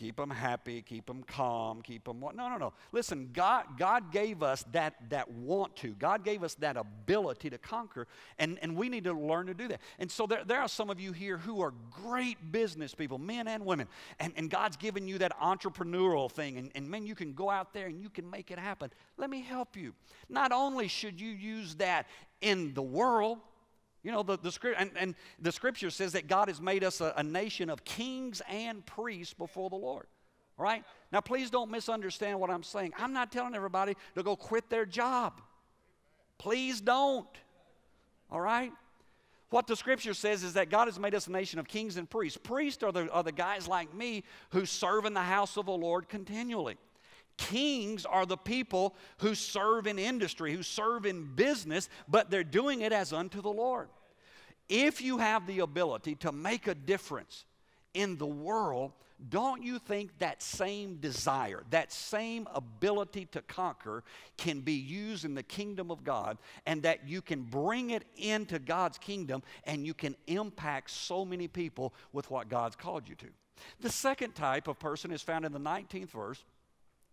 Keep 0.01 0.17
them 0.17 0.31
happy, 0.31 0.81
keep 0.81 1.05
them 1.05 1.23
calm, 1.25 1.83
keep 1.83 2.05
them 2.05 2.23
what? 2.23 2.35
No, 2.35 2.49
no, 2.49 2.57
no. 2.57 2.73
Listen, 2.91 3.29
God, 3.35 3.65
God 3.79 4.11
gave 4.11 4.43
us 4.43 4.65
that, 4.73 4.95
that 5.11 5.31
want 5.31 5.77
to. 5.77 5.89
God 5.91 6.25
gave 6.25 6.43
us 6.43 6.55
that 6.55 6.79
ability 6.79 7.51
to 7.51 7.59
conquer, 7.59 8.09
and, 8.39 8.59
and 8.63 8.75
we 8.75 8.89
need 8.89 9.05
to 9.05 9.13
learn 9.13 9.47
to 9.47 9.55
do 9.55 9.69
that. 9.69 9.81
And 9.99 10.11
so 10.11 10.27
there, 10.27 10.43
there 10.43 10.61
are 10.61 10.69
some 10.69 10.89
of 10.89 10.99
you 10.99 11.13
here 11.13 11.37
who 11.37 11.61
are 11.61 11.75
great 11.91 12.51
business 12.51 12.95
people, 12.95 13.19
men 13.19 13.47
and 13.47 13.67
women, 13.67 13.89
and, 14.19 14.33
and 14.37 14.49
God's 14.49 14.79
given 14.79 15.07
you 15.07 15.19
that 15.19 15.39
entrepreneurial 15.39 16.31
thing, 16.31 16.57
and, 16.57 16.71
and 16.75 16.89
man, 16.89 17.05
you 17.05 17.15
can 17.15 17.35
go 17.35 17.51
out 17.51 17.75
there 17.75 17.87
and 17.87 18.01
you 18.01 18.09
can 18.09 18.29
make 18.31 18.51
it 18.51 18.59
happen. 18.59 18.91
Let 19.19 19.29
me 19.29 19.43
help 19.43 19.77
you. 19.77 19.93
Not 20.31 20.51
only 20.51 20.89
should 20.89 21.21
you 21.21 21.29
use 21.29 21.75
that 21.75 22.07
in 22.41 22.73
the 22.73 22.83
world, 22.83 23.39
You 24.03 24.13
know, 24.13 24.23
the, 24.23 24.39
the 24.39 24.51
script 24.51 24.81
and, 24.81 24.91
and 24.97 25.15
the 25.41 25.53
scripture 25.53 25.91
says 25.91 26.13
that 26.13 26.27
God 26.27 26.49
has 26.49 26.61
made 26.61 26.85
us 26.85 27.01
a, 27.01 27.13
a 27.17 27.23
nation 27.23 27.69
of 27.69 27.85
kings 27.85 28.41
and 28.49 28.85
priests 28.87 29.35
before 29.35 29.69
the 29.69 29.77
Lord. 29.77 30.07
All 30.59 30.65
right? 30.65 30.85
Now, 31.13 31.21
please 31.21 31.51
don't 31.51 31.71
misunderstand 31.71 32.39
what 32.41 32.51
I'm 32.51 32.63
saying. 32.63 32.93
I'm 32.99 33.13
not 33.13 33.31
telling 33.33 33.55
everybody 33.55 33.95
to 34.15 34.23
go 34.23 34.37
quit 34.37 34.71
their 34.71 34.87
job. 34.87 35.41
Please 36.39 36.81
don't. 36.81 37.29
All 38.31 38.41
right? 38.41 38.73
What 39.51 39.67
the 39.67 39.77
scripture 39.77 40.15
says 40.15 40.45
is 40.45 40.55
that 40.55 40.71
God 40.71 40.87
has 40.87 40.99
made 40.99 41.15
us 41.15 41.27
a 41.27 41.33
nation 41.33 41.59
of 41.59 41.67
kings 41.67 41.97
and 41.97 42.09
priests. 42.09 42.39
Priests 42.43 42.83
are 42.83 42.93
the, 42.93 43.11
are 43.11 43.25
the 43.25 43.33
guys 43.33 43.67
like 43.67 43.93
me 43.95 44.23
who 44.51 44.65
serve 44.65 45.05
in 45.07 45.13
the 45.13 45.21
house 45.21 45.57
of 45.57 45.67
the 45.67 45.73
Lord 45.73 46.09
continually. 46.09 46.77
Kings 47.41 48.05
are 48.05 48.27
the 48.27 48.37
people 48.37 48.95
who 49.19 49.35
serve 49.35 49.87
in 49.87 49.99
industry, 49.99 50.55
who 50.55 50.63
serve 50.63 51.07
in 51.07 51.35
business, 51.35 51.89
but 52.07 52.31
they're 52.31 52.45
doing 52.45 52.83
it 52.83 52.93
as 52.93 53.15
unto 53.15 53.41
the 53.41 53.51
Lord. 53.51 53.89
If 54.69 55.01
you 55.01 55.19
have 55.19 55.47
the 55.47 55.61
ability 55.61 56.17
to 56.17 56.33
make 56.33 56.67
a 56.67 56.75
difference 56.75 57.47
in 57.95 58.19
the 58.19 58.27
world, 58.27 58.93
don't 59.31 59.63
you 59.63 59.79
think 59.79 60.19
that 60.19 60.43
same 60.43 60.97
desire, 60.97 61.65
that 61.71 61.91
same 61.91 62.47
ability 62.55 63.25
to 63.33 63.41
conquer 63.43 64.05
can 64.37 64.61
be 64.61 64.75
used 64.75 65.25
in 65.25 65.35
the 65.35 65.43
kingdom 65.43 65.91
of 65.91 66.05
God 66.05 66.37
and 66.67 66.83
that 66.83 67.09
you 67.09 67.23
can 67.23 67.43
bring 67.43 67.91
it 67.91 68.05
into 68.17 68.59
God's 68.59 68.99
kingdom 68.99 69.43
and 69.65 69.87
you 69.87 69.95
can 69.95 70.15
impact 70.27 70.91
so 70.91 71.25
many 71.25 71.49
people 71.49 71.95
with 72.13 72.31
what 72.31 72.51
God's 72.51 72.77
called 72.77 73.09
you 73.09 73.15
to? 73.17 73.27
The 73.81 73.91
second 73.91 74.35
type 74.35 74.69
of 74.69 74.79
person 74.79 75.11
is 75.11 75.23
found 75.23 75.47
in 75.47 75.53
the 75.53 75.59
19th 75.59 76.11
verse. 76.11 76.45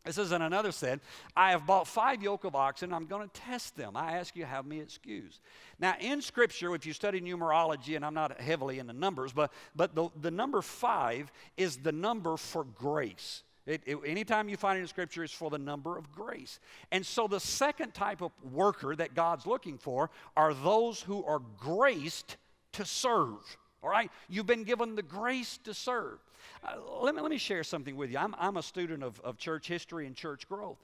It 0.08 0.16
says, 0.16 0.32
and 0.32 0.42
another 0.42 0.72
said, 0.72 1.02
I 1.36 1.52
have 1.52 1.66
bought 1.66 1.88
five 1.88 2.24
yoke 2.24 2.46
of 2.46 2.56
oxen, 2.56 2.94
I'm 2.94 3.06
going 3.06 3.28
to 3.28 3.42
test 3.42 3.76
them. 3.76 3.98
I 3.98 4.14
ask 4.14 4.36
you, 4.36 4.46
have 4.46 4.66
me 4.66 4.80
excused. 4.80 5.42
Now, 5.80 5.96
in 6.00 6.22
Scripture, 6.22 6.74
if 6.74 6.86
you 6.86 6.94
study 6.94 7.20
numerology, 7.20 7.96
and 7.96 8.06
I'm 8.06 8.14
not 8.14 8.40
heavily 8.40 8.80
into 8.80 8.94
numbers, 8.94 9.34
but, 9.34 9.52
but 9.76 9.96
the, 9.96 10.10
the 10.22 10.32
number 10.32 10.62
five 10.62 11.32
is 11.58 11.78
the 11.78 11.92
number 11.92 12.38
for 12.38 12.64
grace. 12.64 13.44
It, 13.66 13.82
it, 13.86 13.98
anytime 14.06 14.48
you 14.48 14.56
find 14.56 14.78
it 14.78 14.82
in 14.82 14.88
Scripture, 14.88 15.26
it's 15.26 15.34
for 15.34 15.50
the 15.50 15.58
number 15.58 15.98
of 15.98 16.10
grace. 16.12 16.60
And 16.92 17.06
so 17.06 17.28
the 17.28 17.42
second 17.42 17.94
type 17.94 18.22
of 18.22 18.32
worker 18.52 18.96
that 18.96 19.14
God's 19.14 19.46
looking 19.46 19.78
for 19.78 20.10
are 20.38 20.54
those 20.54 21.02
who 21.02 21.24
are 21.26 21.42
graced 21.60 22.38
to 22.74 22.86
serve. 22.86 23.58
All 23.84 23.90
right? 23.90 24.10
You've 24.30 24.46
been 24.46 24.64
given 24.64 24.96
the 24.96 25.04
grace 25.04 25.60
to 25.66 25.74
serve. 25.74 26.20
Uh, 26.63 26.75
let, 27.01 27.15
me, 27.15 27.22
let 27.22 27.32
me 27.32 27.38
share 27.38 27.63
something 27.63 27.96
with 27.96 28.12
you. 28.12 28.17
I'm, 28.17 28.36
I'm 28.39 28.58
a 28.58 28.63
student 28.63 29.03
of, 29.03 29.20
of 29.22 29.38
church 29.38 29.67
history 29.67 30.06
and 30.06 30.15
church 30.15 30.48
growth. 30.48 30.84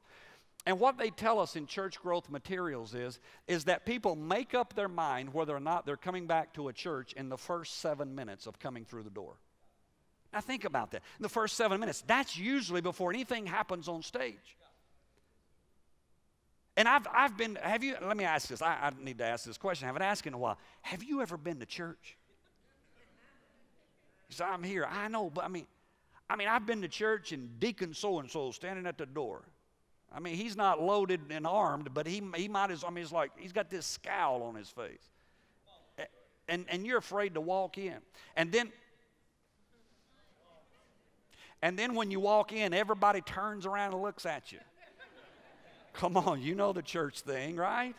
And 0.66 0.80
what 0.80 0.98
they 0.98 1.10
tell 1.10 1.40
us 1.40 1.56
in 1.56 1.68
church 1.68 2.02
growth 2.02 2.30
materials 2.30 2.94
is, 2.94 3.20
is 3.48 3.66
that 3.66 3.86
people 3.86 4.16
make 4.16 4.54
up 4.54 4.76
their 4.76 4.88
mind 4.88 5.34
whether 5.34 5.56
or 5.56 5.60
not 5.60 5.86
they're 5.86 5.98
coming 5.98 6.26
back 6.26 6.54
to 6.54 6.70
a 6.70 6.74
church 6.74 7.14
in 7.14 7.28
the 7.28 7.38
first 7.38 7.80
seven 7.82 8.16
minutes 8.16 8.48
of 8.48 8.60
coming 8.60 8.86
through 8.86 9.04
the 9.04 9.10
door. 9.10 9.34
Now, 10.32 10.40
think 10.40 10.64
about 10.64 10.92
that. 10.92 11.04
In 11.20 11.24
the 11.24 11.30
first 11.30 11.58
seven 11.58 11.80
minutes, 11.80 12.04
that's 12.08 12.38
usually 12.38 12.82
before 12.82 13.12
anything 13.12 13.46
happens 13.46 13.88
on 13.88 14.02
stage. 14.02 14.58
And 16.76 16.88
I've, 16.88 17.08
I've 17.14 17.38
been, 17.38 17.56
have 17.62 17.84
you, 17.84 17.96
let 18.02 18.18
me 18.18 18.24
ask 18.24 18.48
this. 18.48 18.62
I, 18.62 18.74
I 18.74 18.92
need 19.04 19.20
to 19.20 19.26
ask 19.26 19.46
this 19.46 19.58
question. 19.58 19.86
I 19.86 19.90
haven't 19.90 20.02
asked 20.02 20.26
in 20.26 20.34
a 20.34 20.38
while. 20.38 20.58
Have 20.82 21.04
you 21.04 21.22
ever 21.22 21.38
been 21.38 21.60
to 21.60 21.66
church? 21.66 22.18
So 24.36 24.46
I'm 24.46 24.64
here. 24.64 24.88
I 24.90 25.08
know, 25.08 25.30
but 25.30 25.46
I 25.46 25.48
mean, 25.48 25.68
I 26.30 26.36
mean, 26.36 26.48
I've 26.48 26.66
been 26.66 26.82
to 26.82 26.88
church 26.88 27.32
and 27.32 27.60
Deacon 27.60 27.94
so 27.94 28.20
and 28.20 28.30
so 28.30 28.52
standing 28.52 28.86
at 28.88 28.98
the 28.98 29.06
door. 29.06 29.44
I 30.16 30.20
mean, 30.20 30.36
he's 30.36 30.56
not 30.56 30.82
loaded 30.82 31.22
and 31.30 31.48
armed, 31.48 31.90
but 31.94 32.06
he, 32.06 32.22
he 32.36 32.48
might 32.48 32.72
as, 32.72 32.84
I 32.84 32.90
mean, 32.92 33.04
it's 33.04 33.12
like 33.12 33.32
he's 33.36 33.52
got 33.52 33.70
this 33.70 33.86
scowl 33.86 34.44
on 34.44 34.56
his 34.56 34.70
face. 34.70 35.10
And, 36.48 36.66
and 36.70 36.86
you're 36.86 36.98
afraid 36.98 37.36
to 37.36 37.42
walk 37.42 37.78
in. 37.78 37.98
And 38.36 38.52
then, 38.52 38.72
and 41.62 41.80
then 41.80 41.96
when 41.96 42.12
you 42.12 42.20
walk 42.20 42.52
in, 42.52 42.74
everybody 42.74 43.22
turns 43.22 43.66
around 43.66 43.94
and 43.94 44.02
looks 44.02 44.26
at 44.26 44.52
you. 44.52 44.60
Come 45.94 46.18
on, 46.18 46.42
you 46.42 46.54
know 46.56 46.74
the 46.74 46.82
church 46.82 47.22
thing, 47.22 47.56
right? 47.56 47.96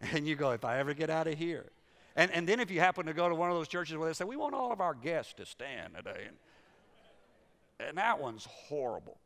And 0.00 0.26
you 0.26 0.34
go, 0.34 0.50
if 0.50 0.64
I 0.64 0.78
ever 0.78 0.94
get 0.94 1.10
out 1.10 1.26
of 1.26 1.38
here. 1.38 1.66
And, 2.16 2.30
and 2.32 2.46
then 2.46 2.60
if 2.60 2.70
you 2.70 2.80
happen 2.80 3.06
to 3.06 3.12
go 3.12 3.28
to 3.28 3.34
one 3.34 3.50
of 3.50 3.56
those 3.56 3.68
churches 3.68 3.96
where 3.96 4.08
they 4.08 4.14
say, 4.14 4.24
we 4.24 4.36
want 4.36 4.54
all 4.54 4.72
of 4.72 4.80
our 4.80 4.94
guests 4.94 5.34
to 5.34 5.46
stand 5.46 5.94
today. 5.96 6.26
And, 6.26 7.88
and 7.88 7.98
that 7.98 8.20
one's 8.20 8.44
horrible. 8.44 9.16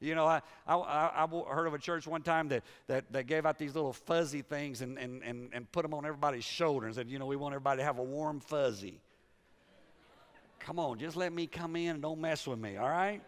You 0.00 0.14
know, 0.14 0.26
I, 0.26 0.42
I, 0.66 0.74
I, 0.76 1.26
heard 1.48 1.66
of 1.66 1.72
a 1.72 1.78
church 1.78 2.06
one 2.06 2.22
time 2.22 2.48
that, 2.48 2.62
that, 2.88 3.10
that 3.12 3.26
gave 3.26 3.46
out 3.46 3.58
these 3.58 3.74
little 3.74 3.92
fuzzy 3.92 4.42
things 4.42 4.82
and, 4.82 4.98
and, 4.98 5.22
and, 5.22 5.48
and 5.52 5.70
put 5.72 5.82
them 5.82 5.94
on 5.94 6.04
everybody's 6.04 6.44
shoulder 6.44 6.86
and 6.86 6.94
said, 6.94 7.08
you 7.08 7.18
know, 7.18 7.26
we 7.26 7.36
want 7.36 7.54
everybody 7.54 7.78
to 7.78 7.84
have 7.84 7.98
a 7.98 8.02
warm 8.02 8.40
fuzzy. 8.40 9.00
Come 10.58 10.78
on, 10.78 10.98
just 10.98 11.16
let 11.16 11.32
me 11.32 11.46
come 11.46 11.76
in 11.76 11.90
and 11.90 12.02
don't 12.02 12.20
mess 12.20 12.46
with 12.46 12.58
me, 12.58 12.76
all 12.76 12.88
right? 12.88 13.22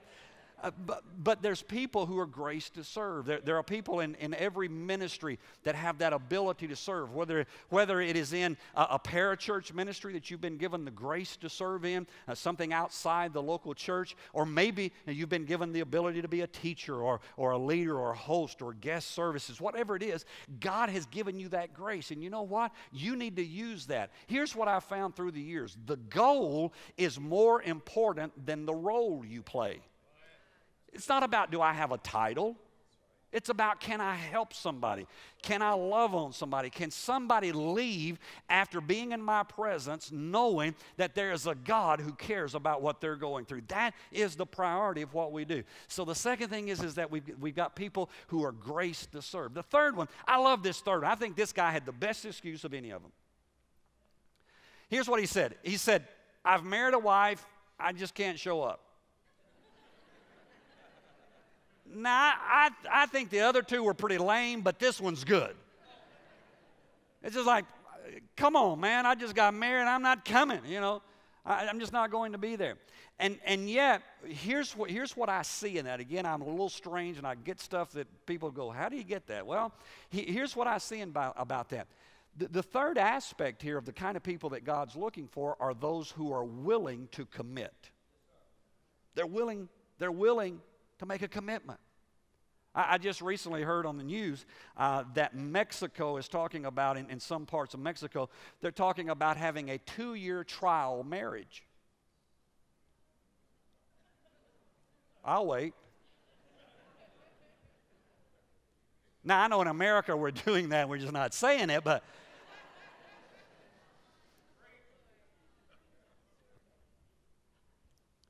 Uh, 0.63 0.71
but, 0.87 1.05
but 1.23 1.43
there's 1.43 1.61
people 1.61 2.07
who 2.07 2.19
are 2.19 2.27
graced 2.27 2.75
to 2.75 2.83
serve. 2.83 3.27
There, 3.27 3.41
there 3.41 3.57
are 3.57 3.63
people 3.63 4.01
in, 4.01 4.15
in 4.15 4.33
every 4.35 4.69
ministry 4.69 5.39
that 5.65 5.75
have 5.75 5.99
that 5.99 6.15
ability 6.15 6.67
to 6.69 6.77
serve, 6.77 7.15
whether, 7.15 7.47
whether 7.69 8.01
it 8.01 8.17
is 8.17 8.33
in 8.33 8.57
a, 8.75 8.87
a 8.93 8.99
parachurch 8.99 9.75
ministry 9.75 10.15
that 10.15 10.31
you've 10.31 10.41
been 10.41 10.57
given 10.57 10.87
the 10.87 10.91
grace 10.91 11.37
to 11.39 11.51
serve 11.51 11.85
in, 11.85 12.07
uh, 12.27 12.35
something 12.35 12.73
outside 12.73 13.35
the 13.35 13.43
local 13.43 13.75
church, 13.75 14.17
or 14.33 14.47
maybe 14.47 14.93
you've 15.07 15.29
been 15.29 15.45
given 15.45 15.73
the 15.73 15.81
ability 15.81 16.23
to 16.23 16.29
be 16.29 16.41
a 16.41 16.47
teacher 16.47 17.03
or, 17.03 17.21
or 17.37 17.51
a 17.51 17.59
leader 17.59 17.99
or 17.99 18.13
a 18.13 18.17
host 18.17 18.63
or 18.63 18.73
guest 18.73 19.11
services, 19.11 19.61
whatever 19.61 19.95
it 19.95 20.03
is, 20.03 20.25
God 20.59 20.89
has 20.89 21.05
given 21.07 21.39
you 21.39 21.51
that 21.51 21.75
grace. 21.75 22.11
And 22.11 22.23
you 22.23 22.31
know 22.31 22.43
what? 22.43 22.73
You 22.93 23.15
need 23.15 23.37
to 23.37 23.45
use 23.45 23.87
that. 23.87 24.11
Here's 24.27 24.57
what 24.57 24.69
I 24.69 24.81
found 24.81 25.17
through 25.17 25.33
the 25.33 25.41
years 25.43 25.77
the 25.85 25.97
goal 25.97 26.73
is 26.97 27.21
more 27.21 27.61
important 27.61 28.47
than 28.47 28.65
the 28.65 28.75
role 28.75 29.23
you 29.23 29.43
play. 29.43 29.83
It's 30.97 31.11
not 31.11 31.23
about 31.23 31.51
do 31.51 31.61
I 31.61 31.75
have 31.75 31.93
a 31.93 31.99
title? 31.99 32.57
It's 33.31 33.51
about 33.51 33.81
can 33.81 34.01
I 34.01 34.15
help 34.15 34.55
somebody? 34.55 35.07
Can 35.43 35.61
I 35.61 35.75
love 35.75 36.15
on 36.15 36.33
somebody? 36.33 36.71
Can 36.71 36.91
somebody 36.91 37.53
leave 37.53 38.19
after 38.49 38.81
being 38.81 39.13
in 39.13 39.21
my 39.21 39.43
presence 39.43 40.11
knowing 40.11 40.75
that 40.97 41.15
there 41.15 41.33
is 41.33 41.47
a 41.47 41.55
God 41.55 42.01
who 42.01 42.13
cares 42.13 42.55
about 42.55 42.81
what 42.81 43.03
they're 43.03 43.15
going 43.15 43.45
through? 43.45 43.61
That 43.69 43.93
is 44.11 44.37
the 44.37 44.47
priority 44.47 45.03
of 45.03 45.13
what 45.13 45.33
we 45.33 45.45
do. 45.45 45.65
So 45.87 46.07
the 46.07 46.15
second 46.15 46.49
thing 46.49 46.69
is, 46.69 46.83
is 46.83 46.95
that 46.95 47.11
we've, 47.11 47.31
we've 47.39 47.55
got 47.55 47.77
people 47.77 48.09
who 48.29 48.43
are 48.43 48.53
graced 48.53 49.13
to 49.13 49.21
serve. 49.21 49.53
The 49.53 49.63
third 49.63 49.97
one, 49.97 50.09
I 50.27 50.39
love 50.39 50.63
this 50.63 50.81
third 50.81 51.03
one. 51.03 51.13
I 51.13 51.15
think 51.15 51.37
this 51.37 51.53
guy 51.53 51.73
had 51.73 51.85
the 51.85 51.93
best 51.93 52.25
excuse 52.25 52.65
of 52.65 52.73
any 52.73 52.89
of 52.89 53.03
them. 53.03 53.13
Here's 54.89 55.09
what 55.09 55.21
he 55.21 55.27
said 55.27 55.57
He 55.63 55.77
said, 55.77 56.09
I've 56.43 56.65
married 56.65 56.95
a 56.95 56.99
wife, 56.99 57.45
I 57.79 57.93
just 57.93 58.15
can't 58.15 58.39
show 58.39 58.63
up. 58.63 58.86
Nah, 61.95 62.11
I, 62.11 62.71
I 62.91 63.07
think 63.07 63.31
the 63.31 63.41
other 63.41 63.63
two 63.63 63.83
were 63.83 63.95
pretty 63.95 64.19
lame, 64.19 64.63
but 64.63 64.79
this 64.79 65.01
one's 65.01 65.25
good. 65.25 65.55
It's 67.23 67.35
just 67.35 67.47
like, 67.47 67.65
come 68.37 68.57
on, 68.57 68.81
man, 68.81 69.07
I 69.07 69.15
just 69.15 69.35
got 69.35 69.55
married, 69.55 69.87
I'm 69.87 70.03
not 70.03 70.25
coming, 70.25 70.61
you 70.67 70.81
know. 70.81 71.03
I, 71.45 71.67
I'm 71.69 71.81
just 71.81 71.93
not 71.93 72.11
going 72.11 72.33
to 72.33 72.39
be 72.39 72.57
there. 72.57 72.77
And, 73.19 73.39
and 73.45 73.71
yet, 73.71 74.03
here's 74.27 74.77
what, 74.77 74.91
here's 74.91 75.17
what 75.17 75.29
I 75.29 75.43
see 75.43 75.79
in 75.79 75.87
that. 75.87 76.01
Again, 76.01 76.27
I'm 76.27 76.43
a 76.43 76.49
little 76.49 76.69
strange 76.69 77.17
and 77.17 77.27
I 77.27 77.35
get 77.35 77.61
stuff 77.61 77.93
that 77.93 78.07
people 78.27 78.51
go, 78.51 78.71
How 78.71 78.89
do 78.89 78.97
you 78.97 79.05
get 79.05 79.27
that? 79.29 79.47
Well, 79.47 79.73
he, 80.11 80.23
here's 80.23 80.55
what 80.55 80.67
I 80.67 80.79
see 80.79 81.01
about, 81.01 81.35
about 81.39 81.71
that. 81.71 81.87
The, 82.37 82.49
the 82.49 82.63
third 82.63 82.99
aspect 82.99 83.63
here 83.63 83.79
of 83.79 83.87
the 83.87 83.93
kind 83.93 84.17
of 84.17 84.23
people 84.23 84.51
that 84.51 84.65
God's 84.65 84.97
looking 84.97 85.29
for 85.29 85.57
are 85.61 85.73
those 85.73 86.11
who 86.11 86.33
are 86.33 86.45
willing 86.45 87.09
to 87.13 87.25
commit. 87.25 87.73
They're 89.15 89.27
willing, 89.27 89.71
they're 89.99 90.13
willing 90.13 90.61
to 90.99 91.07
make 91.07 91.23
a 91.23 91.29
commitment. 91.29 91.81
I, 92.79 92.99
just 92.99 93.23
recently 93.23 93.63
heard 93.63 93.87
on 93.87 93.97
the 93.97 94.05
news 94.05 94.45
uh, 94.77 95.05
that 95.15 95.35
Mexico 95.35 96.19
is 96.19 96.29
talking 96.29 96.67
about, 96.67 96.99
in, 96.99 97.09
in 97.09 97.19
some 97.19 97.47
parts 97.47 97.73
of 97.73 97.81
Mexico, 97.81 98.29
they're 98.61 98.71
talking 98.71 99.09
about 99.09 99.39
having 99.39 99.71
a 99.71 99.79
two 99.79 100.13
year 100.13 100.45
trial 100.45 101.03
marriage. 101.03 101.65
I'll 105.25 105.47
wait. 105.47 105.73
Now, 109.25 109.43
I 109.43 109.49
know 109.49 109.61
in 109.63 109.69
America 109.69 110.15
we're 110.15 110.31
doing 110.47 110.69
that, 110.69 110.89
we're 110.89 110.99
just 110.99 111.13
not 111.13 111.33
saying 111.33 111.71
it, 111.71 111.83
but 111.83 112.05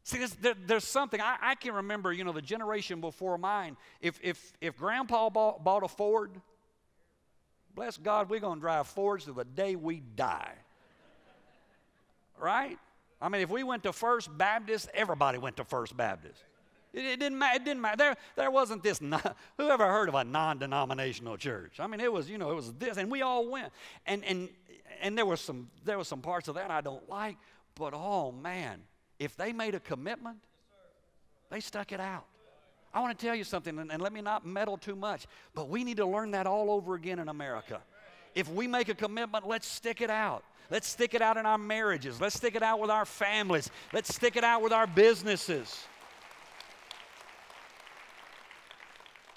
See, 0.07 0.19
there's, 0.19 0.35
there, 0.35 0.55
there's 0.67 0.85
something, 0.85 1.21
I, 1.21 1.37
I, 1.43 1.55
can 1.57 1.75
remember, 1.75 2.13
you 2.13 2.23
know, 2.23 2.31
the 2.31 2.41
generation 2.41 3.01
before 3.01 3.37
mine, 3.39 3.77
if, 4.01 4.21
if, 4.23 4.53
if 4.61 4.77
grandpa 4.77 5.31
bought, 5.31 5.65
bought 5.65 5.83
a 5.83 5.89
Ford, 5.89 6.31
bless 7.75 7.97
God, 7.97 8.31
we're 8.31 8.39
going 8.39 8.59
to 8.59 8.61
drive 8.61 8.87
Fords 8.87 9.25
to 9.25 9.33
the 9.33 9.45
day 9.45 9.75
we 9.75 9.99
die. 10.15 10.53
Right? 12.39 12.79
I 13.21 13.29
mean, 13.29 13.41
if 13.41 13.51
we 13.51 13.65
went 13.65 13.83
to 13.83 13.93
First 13.93 14.31
Baptist, 14.39 14.89
everybody 14.95 15.39
went 15.39 15.57
to 15.57 15.65
First 15.65 15.97
Baptist. 15.97 16.41
It, 16.93 17.05
it 17.05 17.19
didn't 17.19 17.41
matter. 17.41 17.57
It 17.57 17.65
didn't 17.65 17.81
matter. 17.81 17.97
There, 17.97 18.17
there 18.37 18.51
wasn't 18.53 18.85
this. 18.85 19.01
who 19.59 19.69
ever 19.69 19.89
heard 19.89 20.09
of 20.09 20.15
a 20.15 20.23
non-denominational 20.23 21.37
church? 21.37 21.81
I 21.81 21.89
mean, 21.89 21.99
it 21.99 22.13
was 22.13 22.31
you 22.31 22.39
know 22.39 22.53
it 22.53 22.55
was 22.55 22.73
this, 22.75 22.97
and 22.97 23.11
we 23.11 23.23
all 23.23 23.51
went. 23.51 23.73
And 24.07 24.25
and 24.25 24.51
and 25.03 25.19
there 25.19 25.27
was 25.27 25.41
some 25.41 25.69
there 25.85 25.99
was 25.99 26.07
some 26.07 26.21
parts 26.21 26.47
of 26.47 26.55
that 26.55 26.71
I 26.71 26.81
don't 26.81 27.09
like, 27.09 27.39
but 27.75 27.93
oh 27.93 28.31
man, 28.31 28.83
if 29.19 29.37
they 29.37 29.53
made 29.53 29.75
a 29.75 29.81
commitment, 29.81 30.39
they 31.51 31.61
stuck 31.61 31.93
it 31.93 32.01
out. 32.01 32.25
I 32.93 33.01
want 33.01 33.19
to 33.19 33.27
tell 33.27 33.35
you 33.35 33.45
something, 33.45 33.79
and, 33.79 34.01
let 34.01 34.13
me 34.13 34.23
not 34.23 34.47
meddle 34.47 34.79
too 34.79 34.97
much, 34.97 35.27
but 35.55 35.69
we 35.69 35.85
need 35.85 35.99
to 35.99 36.07
learn 36.07 36.31
that 36.31 36.47
all 36.47 36.71
over 36.71 36.95
again 36.95 37.19
in 37.19 37.29
America. 37.29 37.83
If 38.35 38.51
we 38.51 38.67
make 38.67 38.89
a 38.89 38.95
commitment, 38.95 39.47
let's 39.47 39.67
stick 39.67 40.01
it 40.01 40.11
out. 40.11 40.45
Let's 40.71 40.89
stick 40.89 41.15
it 41.15 41.23
out 41.23 41.37
in 41.37 41.47
our 41.47 41.59
marriages. 41.59 42.21
Let's 42.21 42.35
stick 42.35 42.55
it 42.55 42.63
out 42.63 42.81
with 42.81 42.91
our 42.91 43.05
families. 43.05 43.71
Let's 43.93 44.15
stick 44.15 44.37
it 44.37 44.45
out 44.45 44.63
with 44.63 44.73
our 44.73 44.87
businesses. 44.87 45.85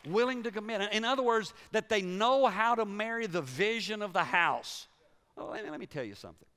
Willing 0.05 0.43
to 0.43 0.51
commit. 0.51 0.93
In 0.93 1.05
other 1.05 1.21
words, 1.21 1.53
that 1.71 1.89
they 1.89 2.01
know 2.01 2.47
how 2.47 2.75
to 2.75 2.85
marry 2.85 3.27
the 3.27 3.41
vision 3.41 4.01
of 4.01 4.13
the 4.13 4.23
house. 4.23 4.87
Well, 5.35 5.49
let, 5.49 5.63
me, 5.63 5.69
let 5.69 5.79
me 5.79 5.85
tell 5.85 6.03
you 6.03 6.15
something. 6.15 6.47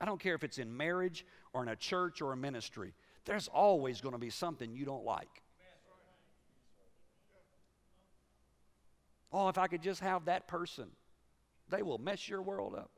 I 0.00 0.04
don't 0.04 0.20
care 0.20 0.34
if 0.34 0.44
it's 0.44 0.58
in 0.58 0.76
marriage 0.76 1.24
or 1.52 1.62
in 1.62 1.68
a 1.68 1.76
church 1.76 2.22
or 2.22 2.32
a 2.32 2.36
ministry, 2.36 2.94
there's 3.24 3.48
always 3.48 4.00
going 4.00 4.12
to 4.12 4.18
be 4.18 4.30
something 4.30 4.74
you 4.74 4.84
don't 4.84 5.04
like. 5.04 5.42
Oh, 9.32 9.48
if 9.48 9.56
I 9.56 9.66
could 9.66 9.82
just 9.82 10.00
have 10.00 10.26
that 10.26 10.46
person, 10.46 10.88
they 11.70 11.82
will 11.82 11.98
mess 11.98 12.28
your 12.28 12.42
world 12.42 12.74
up. 12.74 12.90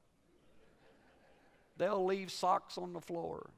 They'll 1.77 2.05
leave 2.05 2.31
socks 2.31 2.79
on 2.79 2.93
the 2.93 3.01
floor. 3.01 3.51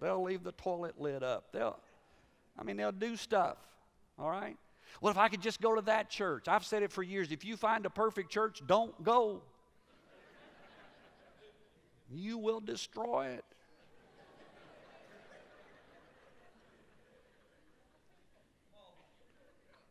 They'll 0.00 0.22
leave 0.22 0.44
the 0.44 0.52
toilet 0.52 1.00
lid 1.00 1.22
up. 1.22 1.52
They'll, 1.52 1.78
I 2.58 2.62
mean, 2.62 2.76
they'll 2.76 2.92
do 2.92 3.16
stuff, 3.16 3.58
all 4.18 4.30
right? 4.30 4.56
Well, 5.00 5.10
if 5.10 5.18
I 5.18 5.28
could 5.28 5.42
just 5.42 5.60
go 5.60 5.74
to 5.74 5.82
that 5.82 6.08
church, 6.08 6.48
I've 6.48 6.64
said 6.64 6.82
it 6.82 6.92
for 6.92 7.02
years. 7.02 7.32
If 7.32 7.44
you 7.44 7.56
find 7.56 7.84
a 7.84 7.90
perfect 7.90 8.30
church, 8.30 8.62
don't 8.66 9.02
go. 9.02 9.42
You 12.10 12.38
will 12.38 12.60
destroy 12.60 13.26
it. 13.26 13.44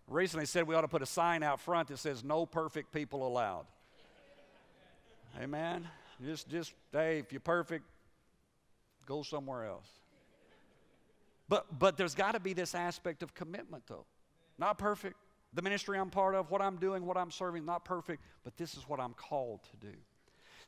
Recently 0.08 0.46
said 0.46 0.68
we 0.68 0.74
ought 0.74 0.82
to 0.82 0.88
put 0.88 1.02
a 1.02 1.08
sign 1.08 1.44
out 1.44 1.60
front 1.60 1.90
that 1.90 2.00
says 2.00 2.24
no 2.24 2.46
perfect 2.46 2.94
people 2.94 3.28
allowed. 3.28 3.66
Amen. 5.42 5.88
Just 6.24 6.50
just 6.50 6.74
hey, 6.92 7.20
if 7.20 7.32
you're 7.32 7.42
perfect, 7.42 7.84
go 9.06 9.22
somewhere 9.22 9.66
else. 9.66 9.88
But 11.50 11.78
but 11.78 11.98
there's 11.98 12.16
got 12.16 12.34
to 12.34 12.40
be 12.40 12.54
this 12.54 12.74
aspect 12.74 13.22
of 13.22 13.34
commitment 13.34 13.84
though. 13.88 14.06
Not 14.58 14.78
perfect. 14.78 15.16
The 15.54 15.62
ministry 15.62 15.98
I'm 15.98 16.10
part 16.10 16.36
of, 16.36 16.52
what 16.52 16.62
I'm 16.62 16.78
doing, 16.78 17.06
what 17.06 17.18
I'm 17.18 17.32
serving, 17.32 17.66
not 17.66 17.86
perfect, 17.86 18.22
but 18.44 18.58
this 18.58 18.76
is 18.76 18.88
what 18.88 19.00
I'm 19.00 19.14
called 19.14 19.62
to 19.64 19.88
do. 19.88 19.94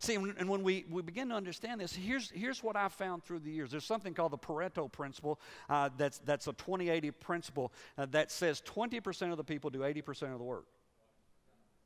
See, 0.02 0.16
and 0.16 0.48
when 0.48 0.64
we, 0.64 0.86
we 0.90 1.02
begin 1.02 1.28
to 1.28 1.36
understand 1.36 1.82
this, 1.82 1.94
here's, 1.94 2.30
here's 2.32 2.64
what 2.64 2.78
I've 2.78 2.94
found 2.94 3.22
through 3.22 3.40
the 3.40 3.52
years. 3.52 3.70
There's 3.70 3.84
something 3.84 4.14
called 4.14 4.32
the 4.32 4.38
Pareto 4.38 4.90
principle 4.90 5.42
uh, 5.70 5.90
that's, 5.98 6.20
that's 6.20 6.48
a 6.48 6.54
20 6.54 6.90
80 6.90 7.12
principle 7.12 7.74
uh, 7.98 8.06
that 8.12 8.32
says 8.32 8.62
20% 8.62 9.32
of 9.32 9.38
the 9.38 9.44
people 9.44 9.70
do 9.70 9.80
80% 9.80 10.32
of 10.32 10.40
the 10.40 10.46
work. 10.46 10.66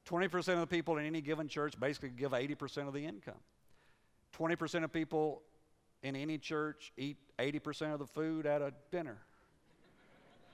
20% 0.08 0.36
of 0.54 0.60
the 0.60 0.68
people 0.68 0.98
in 0.98 1.08
any 1.08 1.22
given 1.22 1.48
church 1.48 1.80
basically 1.80 2.10
give 2.10 2.34
80% 2.34 2.88
of 2.88 2.94
the 2.94 3.04
income. 3.04 3.40
20% 4.38 4.84
of 4.84 4.94
people 4.94 5.42
in 6.04 6.16
any 6.16 6.38
church 6.38 6.92
eat 6.98 7.18
80% 7.40 7.94
of 7.94 8.00
the 8.00 8.06
food 8.06 8.46
at 8.46 8.62
a 8.62 8.74
dinner. 8.92 9.18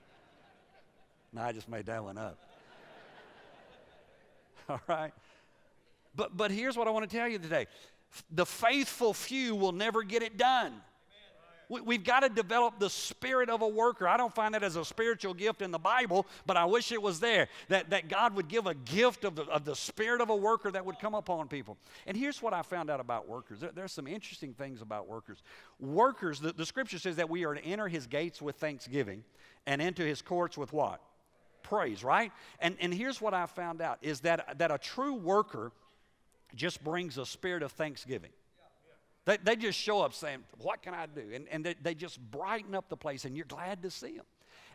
no, 1.34 1.42
I 1.42 1.52
just 1.52 1.68
made 1.68 1.84
that 1.86 2.02
one 2.02 2.16
up. 2.16 2.38
All 4.70 4.80
right? 4.86 5.12
But, 6.14 6.36
but 6.36 6.50
here's 6.50 6.76
what 6.76 6.88
I 6.88 6.90
want 6.90 7.08
to 7.08 7.16
tell 7.16 7.28
you 7.28 7.38
today 7.38 7.66
the 8.30 8.46
faithful 8.46 9.14
few 9.14 9.54
will 9.54 9.72
never 9.72 10.02
get 10.02 10.22
it 10.22 10.36
done. 10.36 10.72
We, 11.70 11.94
have 11.94 12.04
got 12.04 12.20
to 12.20 12.28
develop 12.28 12.80
the 12.80 12.90
spirit 12.90 13.48
of 13.48 13.62
a 13.62 13.68
worker. 13.68 14.08
I 14.08 14.16
don't 14.16 14.34
find 14.34 14.54
that 14.54 14.64
as 14.64 14.74
a 14.74 14.84
spiritual 14.84 15.34
gift 15.34 15.62
in 15.62 15.70
the 15.70 15.78
Bible, 15.78 16.26
but 16.44 16.56
I 16.56 16.64
wish 16.64 16.90
it 16.90 17.00
was 17.00 17.20
there. 17.20 17.46
That, 17.68 17.90
that 17.90 18.08
God 18.08 18.34
would 18.34 18.48
give 18.48 18.66
a 18.66 18.74
gift 18.74 19.24
of 19.24 19.36
the, 19.36 19.44
of 19.44 19.64
the 19.64 19.76
spirit 19.76 20.20
of 20.20 20.30
a 20.30 20.36
worker 20.36 20.72
that 20.72 20.84
would 20.84 20.98
come 20.98 21.14
upon 21.14 21.46
people. 21.46 21.78
And 22.08 22.16
here's 22.16 22.42
what 22.42 22.52
I 22.52 22.62
found 22.62 22.90
out 22.90 22.98
about 22.98 23.28
workers 23.28 23.60
there, 23.60 23.70
there's 23.72 23.92
some 23.92 24.08
interesting 24.08 24.52
things 24.52 24.82
about 24.82 25.06
workers. 25.06 25.44
Workers, 25.78 26.40
the, 26.40 26.52
the 26.52 26.66
scripture 26.66 26.98
says 26.98 27.14
that 27.16 27.30
we 27.30 27.44
are 27.44 27.54
to 27.54 27.64
enter 27.64 27.86
his 27.86 28.08
gates 28.08 28.42
with 28.42 28.56
thanksgiving 28.56 29.22
and 29.64 29.80
into 29.80 30.02
his 30.02 30.22
courts 30.22 30.58
with 30.58 30.72
what? 30.72 31.00
Praise, 31.62 32.02
right? 32.02 32.32
And, 32.58 32.76
and 32.80 32.92
here's 32.92 33.20
what 33.20 33.32
I 33.32 33.46
found 33.46 33.80
out 33.80 33.98
is 34.02 34.20
that, 34.22 34.58
that 34.58 34.72
a 34.72 34.78
true 34.78 35.14
worker 35.14 35.70
just 36.54 36.82
brings 36.82 37.18
a 37.18 37.26
spirit 37.26 37.62
of 37.62 37.72
thanksgiving. 37.72 38.30
They, 39.24 39.36
they 39.42 39.56
just 39.56 39.78
show 39.78 40.00
up 40.00 40.14
saying, 40.14 40.40
What 40.58 40.82
can 40.82 40.94
I 40.94 41.06
do? 41.06 41.22
And, 41.32 41.46
and 41.50 41.64
they, 41.64 41.74
they 41.82 41.94
just 41.94 42.20
brighten 42.30 42.74
up 42.74 42.88
the 42.88 42.96
place, 42.96 43.24
and 43.24 43.36
you're 43.36 43.46
glad 43.46 43.82
to 43.82 43.90
see 43.90 44.16
them. 44.16 44.26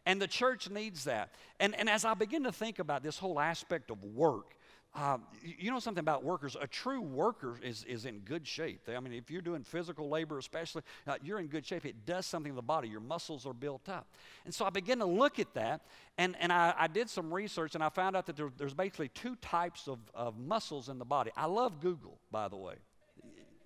And 0.05 0.21
the 0.21 0.27
church 0.27 0.69
needs 0.69 1.05
that. 1.05 1.33
And, 1.59 1.75
and 1.75 1.89
as 1.89 2.05
I 2.05 2.13
begin 2.13 2.43
to 2.43 2.51
think 2.51 2.79
about 2.79 3.01
this 3.01 3.17
whole 3.17 3.39
aspect 3.39 3.89
of 3.89 4.03
work, 4.03 4.55
um, 4.95 5.23
you 5.43 5.71
know 5.71 5.79
something 5.79 5.99
about 5.99 6.23
workers? 6.23 6.55
A 6.59 6.67
true 6.67 7.01
worker 7.01 7.59
is, 7.61 7.83
is 7.83 8.05
in 8.05 8.19
good 8.19 8.47
shape. 8.47 8.87
I 8.87 8.99
mean, 9.01 9.11
if 9.11 9.29
you're 9.29 9.41
doing 9.41 9.63
physical 9.63 10.09
labor, 10.09 10.37
especially, 10.37 10.83
uh, 11.05 11.15
you're 11.21 11.39
in 11.39 11.47
good 11.47 11.65
shape. 11.65 11.85
It 11.85 12.05
does 12.05 12.25
something 12.25 12.53
to 12.53 12.55
the 12.55 12.61
body. 12.61 12.87
Your 12.87 13.01
muscles 13.01 13.45
are 13.45 13.53
built 13.53 13.89
up. 13.89 14.07
And 14.45 14.53
so 14.53 14.63
I 14.63 14.69
began 14.69 14.99
to 14.99 15.05
look 15.05 15.37
at 15.37 15.53
that, 15.55 15.81
and, 16.17 16.35
and 16.39 16.51
I, 16.51 16.73
I 16.77 16.87
did 16.87 17.09
some 17.09 17.33
research, 17.33 17.75
and 17.75 17.83
I 17.83 17.89
found 17.89 18.15
out 18.15 18.25
that 18.27 18.37
there, 18.37 18.49
there's 18.57 18.73
basically 18.73 19.09
two 19.09 19.35
types 19.37 19.89
of, 19.89 19.99
of 20.13 20.39
muscles 20.39 20.87
in 20.87 20.97
the 20.97 21.05
body. 21.05 21.31
I 21.35 21.47
love 21.47 21.81
Google, 21.81 22.17
by 22.31 22.47
the 22.47 22.57
way. 22.57 22.75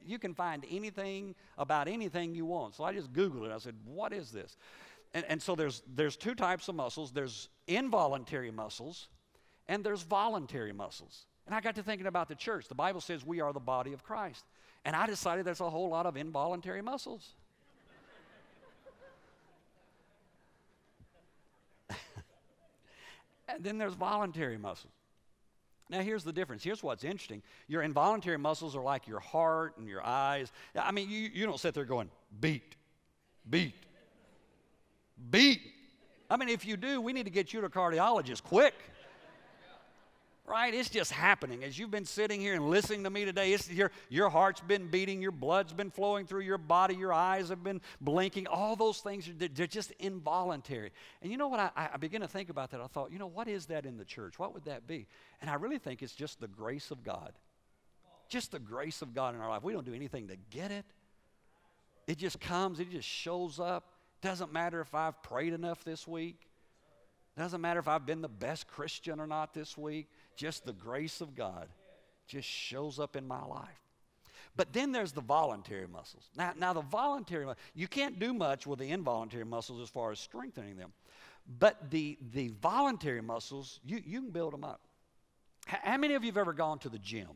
You 0.03 0.17
can 0.17 0.33
find 0.33 0.65
anything 0.71 1.35
about 1.59 1.87
anything 1.87 2.33
you 2.33 2.45
want. 2.45 2.73
So 2.73 2.83
I 2.83 2.91
just 2.91 3.13
Googled 3.13 3.45
it. 3.45 3.51
I 3.51 3.59
said, 3.59 3.75
What 3.85 4.13
is 4.13 4.31
this? 4.31 4.57
And, 5.13 5.25
and 5.27 5.41
so 5.41 5.55
there's, 5.55 5.83
there's 5.95 6.15
two 6.15 6.33
types 6.33 6.67
of 6.67 6.75
muscles 6.75 7.11
there's 7.11 7.49
involuntary 7.67 8.51
muscles 8.51 9.09
and 9.69 9.81
there's 9.83 10.01
voluntary 10.01 10.73
muscles. 10.73 11.25
And 11.45 11.55
I 11.55 11.61
got 11.61 11.75
to 11.75 11.83
thinking 11.83 12.07
about 12.07 12.27
the 12.27 12.35
church. 12.35 12.67
The 12.67 12.75
Bible 12.75 12.99
says 12.99 13.25
we 13.25 13.39
are 13.39 13.53
the 13.53 13.59
body 13.61 13.93
of 13.93 14.03
Christ. 14.03 14.43
And 14.83 14.95
I 14.95 15.05
decided 15.05 15.45
there's 15.45 15.61
a 15.61 15.69
whole 15.69 15.89
lot 15.89 16.07
of 16.07 16.17
involuntary 16.17 16.81
muscles. 16.81 17.33
and 23.47 23.63
then 23.63 23.77
there's 23.77 23.93
voluntary 23.93 24.57
muscles. 24.57 24.91
Now, 25.87 26.01
here's 26.01 26.23
the 26.23 26.33
difference. 26.33 26.63
Here's 26.63 26.83
what's 26.83 27.03
interesting. 27.03 27.41
Your 27.67 27.83
involuntary 27.83 28.37
muscles 28.37 28.75
are 28.75 28.83
like 28.83 29.07
your 29.07 29.19
heart 29.19 29.77
and 29.77 29.87
your 29.87 30.05
eyes. 30.05 30.51
I 30.75 30.91
mean, 30.91 31.09
you, 31.09 31.29
you 31.33 31.45
don't 31.45 31.59
sit 31.59 31.73
there 31.75 31.85
going, 31.85 32.09
beat, 32.39 32.75
beat, 33.49 33.75
beat. 35.29 35.61
I 36.29 36.37
mean, 36.37 36.49
if 36.49 36.65
you 36.65 36.77
do, 36.77 37.01
we 37.01 37.13
need 37.13 37.25
to 37.25 37.31
get 37.31 37.53
you 37.53 37.61
to 37.61 37.67
a 37.67 37.69
cardiologist 37.69 38.43
quick 38.43 38.73
right? 40.49 40.73
It's 40.73 40.89
just 40.89 41.11
happening. 41.11 41.63
As 41.63 41.77
you've 41.77 41.91
been 41.91 42.05
sitting 42.05 42.41
here 42.41 42.55
and 42.55 42.69
listening 42.69 43.03
to 43.03 43.09
me 43.09 43.23
today, 43.23 43.55
your, 43.69 43.91
your 44.09 44.29
heart's 44.29 44.61
been 44.61 44.87
beating, 44.87 45.21
your 45.21 45.31
blood's 45.31 45.71
been 45.71 45.91
flowing 45.91 46.25
through 46.25 46.41
your 46.41 46.57
body, 46.57 46.95
your 46.95 47.13
eyes 47.13 47.49
have 47.49 47.63
been 47.63 47.81
blinking. 48.01 48.47
All 48.47 48.75
those 48.75 48.99
things, 48.99 49.29
are, 49.29 49.33
they're 49.33 49.67
just 49.67 49.91
involuntary. 49.99 50.91
And 51.21 51.31
you 51.31 51.37
know 51.37 51.47
what? 51.47 51.59
I, 51.59 51.89
I 51.93 51.97
began 51.97 52.21
to 52.21 52.27
think 52.27 52.49
about 52.49 52.71
that. 52.71 52.81
I 52.81 52.87
thought, 52.87 53.11
you 53.11 53.19
know, 53.19 53.27
what 53.27 53.47
is 53.47 53.67
that 53.67 53.85
in 53.85 53.97
the 53.97 54.05
church? 54.05 54.39
What 54.39 54.53
would 54.53 54.65
that 54.65 54.87
be? 54.87 55.07
And 55.41 55.49
I 55.49 55.53
really 55.53 55.77
think 55.77 56.01
it's 56.01 56.15
just 56.15 56.39
the 56.41 56.47
grace 56.47 56.89
of 56.89 57.03
God. 57.03 57.33
Just 58.27 58.51
the 58.51 58.59
grace 58.59 59.01
of 59.01 59.13
God 59.13 59.35
in 59.35 59.41
our 59.41 59.49
life. 59.49 59.63
We 59.63 59.73
don't 59.73 59.85
do 59.85 59.93
anything 59.93 60.27
to 60.29 60.35
get 60.49 60.71
it. 60.71 60.85
It 62.07 62.17
just 62.17 62.39
comes, 62.39 62.79
it 62.79 62.89
just 62.89 63.07
shows 63.07 63.59
up. 63.59 63.93
Doesn't 64.21 64.51
matter 64.51 64.81
if 64.81 64.95
I've 64.95 65.21
prayed 65.21 65.53
enough 65.53 65.83
this 65.83 66.07
week. 66.07 66.47
Doesn't 67.37 67.61
matter 67.61 67.79
if 67.79 67.87
I've 67.87 68.05
been 68.05 68.21
the 68.21 68.27
best 68.27 68.67
Christian 68.67 69.19
or 69.19 69.27
not 69.27 69.53
this 69.53 69.77
week 69.77 70.09
just 70.39 70.65
the 70.65 70.71
grace 70.71 71.19
of 71.19 71.35
God 71.35 71.67
just 72.25 72.47
shows 72.47 72.97
up 72.97 73.17
in 73.17 73.27
my 73.27 73.43
life. 73.43 73.81
But 74.55 74.71
then 74.71 74.93
there's 74.93 75.11
the 75.11 75.21
voluntary 75.21 75.87
muscles. 75.87 76.29
Now, 76.37 76.53
now 76.57 76.71
the 76.71 76.81
voluntary, 76.81 77.45
you 77.75 77.89
can't 77.89 78.19
do 78.19 78.33
much 78.33 78.65
with 78.65 78.79
the 78.79 78.89
involuntary 78.89 79.43
muscles 79.43 79.81
as 79.81 79.89
far 79.89 80.11
as 80.11 80.19
strengthening 80.19 80.77
them. 80.77 80.93
But 81.59 81.91
the, 81.91 82.17
the 82.31 82.53
voluntary 82.61 83.21
muscles, 83.21 83.81
you, 83.83 84.01
you 84.05 84.21
can 84.21 84.31
build 84.31 84.53
them 84.53 84.63
up. 84.63 84.79
How 85.65 85.97
many 85.97 86.13
of 86.13 86.23
you 86.23 86.29
have 86.29 86.37
ever 86.37 86.53
gone 86.53 86.79
to 86.79 86.89
the 86.89 86.99
gym? 86.99 87.27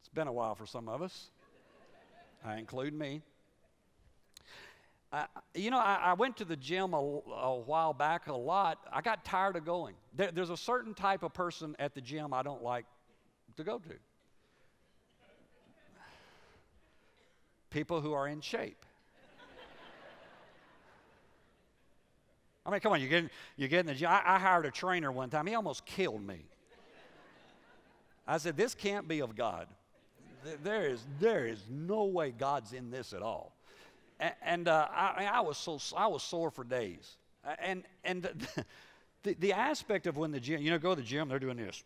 It's 0.00 0.10
been 0.12 0.28
a 0.28 0.32
while 0.32 0.54
for 0.54 0.66
some 0.66 0.86
of 0.88 1.00
us. 1.00 1.30
I 2.44 2.56
include 2.56 2.92
me. 2.92 3.22
I, 5.12 5.26
you 5.54 5.70
know, 5.70 5.78
I, 5.78 6.00
I, 6.02 6.12
went 6.14 6.36
to 6.38 6.44
the 6.44 6.56
gym 6.56 6.92
a, 6.92 6.96
a, 6.96 7.56
while 7.60 7.92
back 7.92 8.26
a 8.26 8.34
lot. 8.34 8.78
I 8.92 9.00
got 9.00 9.24
tired 9.24 9.56
of 9.56 9.64
going. 9.64 9.94
There, 10.14 10.32
there's 10.32 10.50
a 10.50 10.56
certain 10.56 10.94
type 10.94 11.22
of 11.22 11.32
person 11.32 11.76
at 11.78 11.94
the 11.94 12.00
gym 12.00 12.34
I 12.34 12.42
don't 12.42 12.62
like 12.62 12.86
to 13.56 13.64
go 13.64 13.78
to. 13.78 13.94
People 17.70 18.00
who 18.00 18.12
are 18.14 18.26
in 18.26 18.40
shape. 18.40 18.84
I 22.64 22.70
mean, 22.70 22.80
come 22.80 22.92
on, 22.92 23.00
you 23.00 23.08
get, 23.08 23.30
you 23.56 23.68
get 23.68 23.80
in 23.80 23.86
the 23.86 23.94
gym. 23.94 24.10
I, 24.10 24.22
I 24.24 24.38
hired 24.40 24.66
a 24.66 24.72
trainer 24.72 25.12
one 25.12 25.30
time. 25.30 25.46
He 25.46 25.54
almost 25.54 25.86
killed 25.86 26.26
me. 26.26 26.46
I 28.26 28.38
said, 28.38 28.56
this 28.56 28.74
can't 28.74 29.06
be 29.06 29.20
of 29.20 29.36
God. 29.36 29.68
There 30.64 30.86
is, 30.86 31.04
there 31.20 31.46
is 31.46 31.62
no 31.70 32.04
way 32.04 32.32
God's 32.32 32.72
in 32.72 32.90
this 32.90 33.12
at 33.12 33.22
all. 33.22 33.55
And, 34.18 34.68
uh, 34.68 34.88
I, 34.90 35.28
I, 35.30 35.40
was 35.40 35.58
so, 35.58 35.78
I 35.96 36.06
was 36.06 36.22
sore 36.22 36.50
for 36.50 36.64
days. 36.64 37.16
And, 37.62 37.84
and 38.02 38.22
the, 38.22 38.64
the, 39.22 39.34
the 39.34 39.52
aspect 39.52 40.06
of 40.06 40.16
when 40.16 40.30
the 40.30 40.40
gym, 40.40 40.62
you 40.62 40.70
know, 40.70 40.78
go 40.78 40.94
to 40.94 41.00
the 41.00 41.06
gym, 41.06 41.28
they're 41.28 41.38
doing 41.38 41.58
this. 41.58 41.84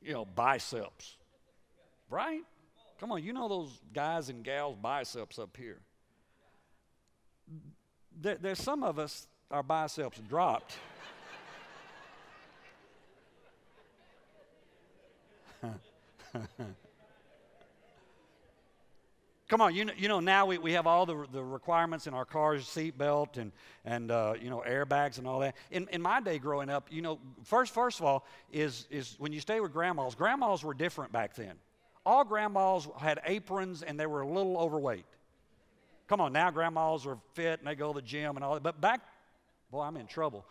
You 0.00 0.12
know, 0.12 0.24
biceps, 0.24 1.16
right? 2.10 2.42
Come 3.00 3.10
on, 3.10 3.22
you 3.22 3.32
know 3.32 3.48
those 3.48 3.80
guys 3.92 4.28
and 4.28 4.44
gals' 4.44 4.76
biceps 4.80 5.38
up 5.38 5.56
here 5.56 5.80
there, 8.20 8.36
there's 8.40 8.60
some 8.60 8.82
of 8.82 8.98
us, 8.98 9.26
our 9.50 9.62
biceps 9.62 10.18
dropped. 10.28 10.76
Come 19.48 19.60
on, 19.60 19.74
you 19.74 19.84
know, 19.84 19.92
you 19.96 20.08
know 20.08 20.20
now 20.20 20.46
we, 20.46 20.56
we 20.56 20.72
have 20.72 20.86
all 20.86 21.04
the, 21.04 21.26
the 21.30 21.42
requirements 21.42 22.06
in 22.06 22.14
our 22.14 22.24
cars, 22.24 22.64
seatbelt 22.64 23.36
and, 23.36 23.52
and 23.84 24.10
uh, 24.10 24.34
you 24.40 24.48
know, 24.48 24.64
airbags 24.66 25.18
and 25.18 25.26
all 25.26 25.40
that. 25.40 25.54
In, 25.70 25.86
in 25.92 26.00
my 26.00 26.20
day 26.20 26.38
growing 26.38 26.70
up, 26.70 26.88
you 26.90 27.02
know, 27.02 27.18
first, 27.42 27.74
first 27.74 28.00
of 28.00 28.06
all, 28.06 28.26
is, 28.52 28.86
is 28.90 29.16
when 29.18 29.32
you 29.32 29.40
stay 29.40 29.60
with 29.60 29.72
grandmas, 29.72 30.14
grandmas 30.14 30.64
were 30.64 30.72
different 30.72 31.12
back 31.12 31.34
then. 31.34 31.52
All 32.06 32.24
grandmas 32.24 32.88
had 32.98 33.20
aprons 33.26 33.82
and 33.82 34.00
they 34.00 34.06
were 34.06 34.22
a 34.22 34.28
little 34.28 34.56
overweight. 34.56 35.04
Come 36.08 36.20
on, 36.22 36.32
now 36.32 36.50
grandmas 36.50 37.06
are 37.06 37.18
fit 37.34 37.58
and 37.58 37.68
they 37.68 37.74
go 37.74 37.92
to 37.92 38.00
the 38.00 38.06
gym 38.06 38.36
and 38.36 38.44
all 38.44 38.54
that. 38.54 38.62
But 38.62 38.80
back, 38.80 39.00
boy, 39.70 39.82
I'm 39.82 39.96
in 39.98 40.06
trouble. 40.06 40.46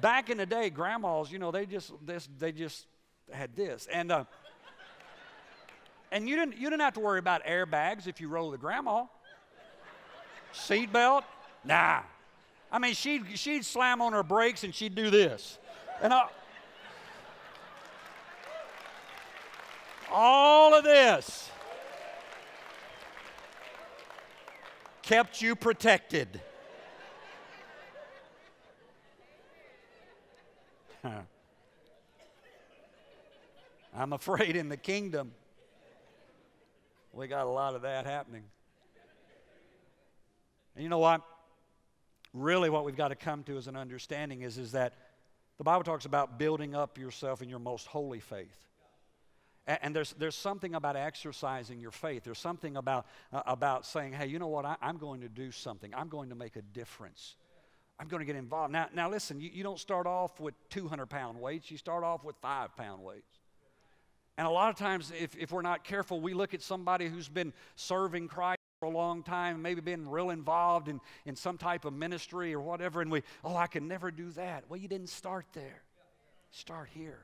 back 0.00 0.30
in 0.30 0.38
the 0.38 0.46
day, 0.46 0.70
grandmas, 0.70 1.30
you 1.30 1.38
know, 1.38 1.50
they 1.50 1.66
just 1.66 1.92
this 2.06 2.28
they 2.38 2.52
just 2.52 2.86
had 3.30 3.54
this. 3.54 3.86
And 3.92 4.12
uh, 4.12 4.24
and 6.12 6.28
you 6.28 6.36
didn't 6.36 6.56
you 6.56 6.70
didn't 6.70 6.82
have 6.82 6.94
to 6.94 7.00
worry 7.00 7.18
about 7.18 7.44
airbags 7.44 8.06
if 8.06 8.20
you 8.20 8.28
with 8.46 8.60
a 8.60 8.62
grandma. 8.62 9.06
Seatbelt? 10.54 11.24
Nah. 11.64 12.02
I 12.70 12.78
mean, 12.78 12.94
she'd 12.94 13.24
she'd 13.34 13.64
slam 13.64 14.00
on 14.00 14.12
her 14.12 14.22
brakes 14.22 14.62
and 14.62 14.72
she'd 14.72 14.94
do 14.94 15.10
this. 15.10 15.58
And 16.00 16.14
I, 16.14 16.28
all 20.12 20.74
of 20.74 20.84
this. 20.84 21.50
kept 25.02 25.42
you 25.42 25.54
protected. 25.54 26.40
I'm 33.94 34.14
afraid 34.14 34.56
in 34.56 34.70
the 34.70 34.76
kingdom, 34.78 35.32
we 37.12 37.28
got 37.28 37.46
a 37.46 37.50
lot 37.50 37.74
of 37.74 37.82
that 37.82 38.06
happening. 38.06 38.44
And 40.74 40.82
you 40.82 40.88
know 40.88 40.98
what? 40.98 41.20
Really, 42.32 42.70
what 42.70 42.84
we've 42.84 42.96
got 42.96 43.08
to 43.08 43.14
come 43.14 43.42
to 43.44 43.58
as 43.58 43.66
an 43.66 43.76
understanding 43.76 44.42
is, 44.42 44.56
is 44.56 44.72
that 44.72 44.94
the 45.58 45.64
Bible 45.64 45.84
talks 45.84 46.06
about 46.06 46.38
building 46.38 46.74
up 46.74 46.98
yourself 46.98 47.42
in 47.42 47.48
your 47.48 47.58
most 47.58 47.86
holy 47.86 48.20
faith. 48.20 48.56
And 49.66 49.94
there's, 49.94 50.12
there's 50.14 50.34
something 50.34 50.74
about 50.74 50.96
exercising 50.96 51.78
your 51.78 51.92
faith. 51.92 52.24
There's 52.24 52.38
something 52.38 52.76
about, 52.76 53.06
uh, 53.32 53.42
about 53.46 53.86
saying, 53.86 54.12
hey, 54.12 54.26
you 54.26 54.40
know 54.40 54.48
what? 54.48 54.64
I, 54.64 54.76
am 54.82 54.96
going 54.96 55.20
to 55.20 55.28
do 55.28 55.52
something. 55.52 55.94
I'm 55.94 56.08
going 56.08 56.30
to 56.30 56.34
make 56.34 56.56
a 56.56 56.62
difference. 56.62 57.36
I'm 58.00 58.08
going 58.08 58.18
to 58.18 58.24
get 58.24 58.34
involved. 58.34 58.72
Now, 58.72 58.88
now 58.92 59.08
listen, 59.08 59.40
you, 59.40 59.50
you 59.52 59.62
don't 59.62 59.78
start 59.78 60.08
off 60.08 60.40
with 60.40 60.54
200 60.70 61.06
pound 61.06 61.38
weights, 61.38 61.70
you 61.70 61.76
start 61.76 62.02
off 62.02 62.24
with 62.24 62.34
five 62.42 62.76
pound 62.76 63.04
weights. 63.04 63.38
And 64.38 64.46
a 64.46 64.50
lot 64.50 64.70
of 64.70 64.76
times, 64.76 65.12
if, 65.18 65.36
if 65.36 65.52
we're 65.52 65.62
not 65.62 65.84
careful, 65.84 66.20
we 66.20 66.32
look 66.32 66.54
at 66.54 66.62
somebody 66.62 67.08
who's 67.08 67.28
been 67.28 67.52
serving 67.76 68.28
Christ 68.28 68.58
for 68.80 68.86
a 68.86 68.90
long 68.90 69.22
time, 69.22 69.62
maybe 69.62 69.80
been 69.80 70.08
real 70.08 70.30
involved 70.30 70.88
in, 70.88 71.00
in 71.26 71.36
some 71.36 71.58
type 71.58 71.84
of 71.84 71.92
ministry 71.92 72.54
or 72.54 72.60
whatever, 72.60 73.02
and 73.02 73.12
we, 73.12 73.22
oh, 73.44 73.54
I 73.54 73.66
can 73.66 73.86
never 73.86 74.10
do 74.10 74.30
that. 74.30 74.64
Well, 74.68 74.80
you 74.80 74.88
didn't 74.88 75.10
start 75.10 75.46
there. 75.52 75.82
Start 76.50 76.88
here. 76.92 77.20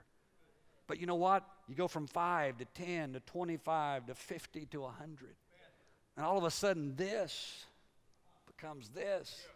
But 0.87 1.01
you 1.01 1.07
know 1.07 1.17
what? 1.17 1.45
You 1.67 1.75
go 1.75 1.89
from 1.89 2.07
5 2.07 2.59
to 2.59 2.65
10 2.65 3.15
to 3.15 3.21
25 3.21 4.07
to 4.07 4.15
50 4.15 4.67
to 4.67 4.81
100. 4.83 5.37
And 6.17 6.27
all 6.27 6.39
of 6.39 6.45
a 6.45 6.51
sudden, 6.51 6.95
this 6.97 7.65
becomes 8.47 8.89
this. 8.91 9.47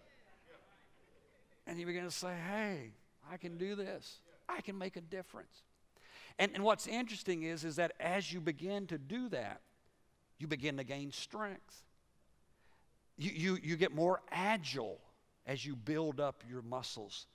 And 1.66 1.78
you 1.78 1.86
begin 1.86 2.04
to 2.04 2.10
say, 2.10 2.34
hey, 2.50 2.92
I 3.30 3.36
can 3.36 3.56
do 3.58 3.74
this. 3.74 4.18
I 4.48 4.60
can 4.60 4.76
make 4.76 4.96
a 4.96 5.00
difference. 5.00 5.62
And, 6.38 6.52
and 6.54 6.64
what's 6.64 6.86
interesting 6.86 7.42
is, 7.42 7.64
is 7.64 7.76
that 7.76 7.92
as 8.00 8.32
you 8.32 8.40
begin 8.40 8.86
to 8.88 8.98
do 8.98 9.28
that, 9.30 9.60
you 10.38 10.46
begin 10.46 10.76
to 10.78 10.84
gain 10.84 11.12
strength. 11.12 11.84
You, 13.16 13.30
you, 13.34 13.58
you 13.62 13.76
get 13.76 13.94
more 13.94 14.20
agile 14.30 14.98
as 15.46 15.64
you 15.64 15.76
build 15.76 16.20
up 16.20 16.42
your 16.48 16.62
muscles. 16.62 17.26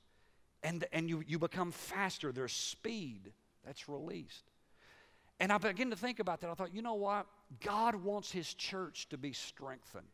And, 0.63 0.85
and 0.91 1.09
you, 1.09 1.23
you 1.27 1.39
become 1.39 1.71
faster. 1.71 2.31
There's 2.31 2.53
speed 2.53 3.31
that's 3.65 3.87
released. 3.87 4.43
And 5.39 5.51
I 5.51 5.57
began 5.57 5.91
to 5.91 5.95
think 5.95 6.19
about 6.19 6.41
that. 6.41 6.49
I 6.49 6.53
thought, 6.55 6.73
you 6.73 6.81
know 6.81 6.95
what? 6.95 7.27
God 7.63 7.95
wants 7.95 8.31
His 8.31 8.53
church 8.53 9.07
to 9.09 9.17
be 9.17 9.33
strengthened. 9.33 10.05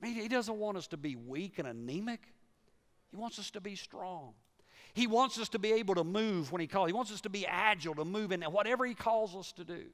I 0.00 0.06
mean, 0.06 0.14
He 0.14 0.28
doesn't 0.28 0.58
want 0.58 0.78
us 0.78 0.86
to 0.88 0.96
be 0.96 1.16
weak 1.16 1.58
and 1.58 1.68
anemic, 1.68 2.22
He 3.10 3.16
wants 3.16 3.38
us 3.38 3.50
to 3.50 3.60
be 3.60 3.76
strong. 3.76 4.32
He 4.98 5.06
wants 5.06 5.38
us 5.38 5.48
to 5.50 5.60
be 5.60 5.74
able 5.74 5.94
to 5.94 6.02
move 6.02 6.50
when 6.50 6.60
He 6.60 6.66
calls. 6.66 6.88
He 6.88 6.92
wants 6.92 7.12
us 7.12 7.20
to 7.20 7.28
be 7.28 7.46
agile 7.46 7.94
to 7.94 8.04
move 8.04 8.32
in 8.32 8.42
whatever 8.42 8.84
He 8.84 8.94
calls 8.94 9.36
us 9.36 9.52
to 9.52 9.62
do. 9.62 9.84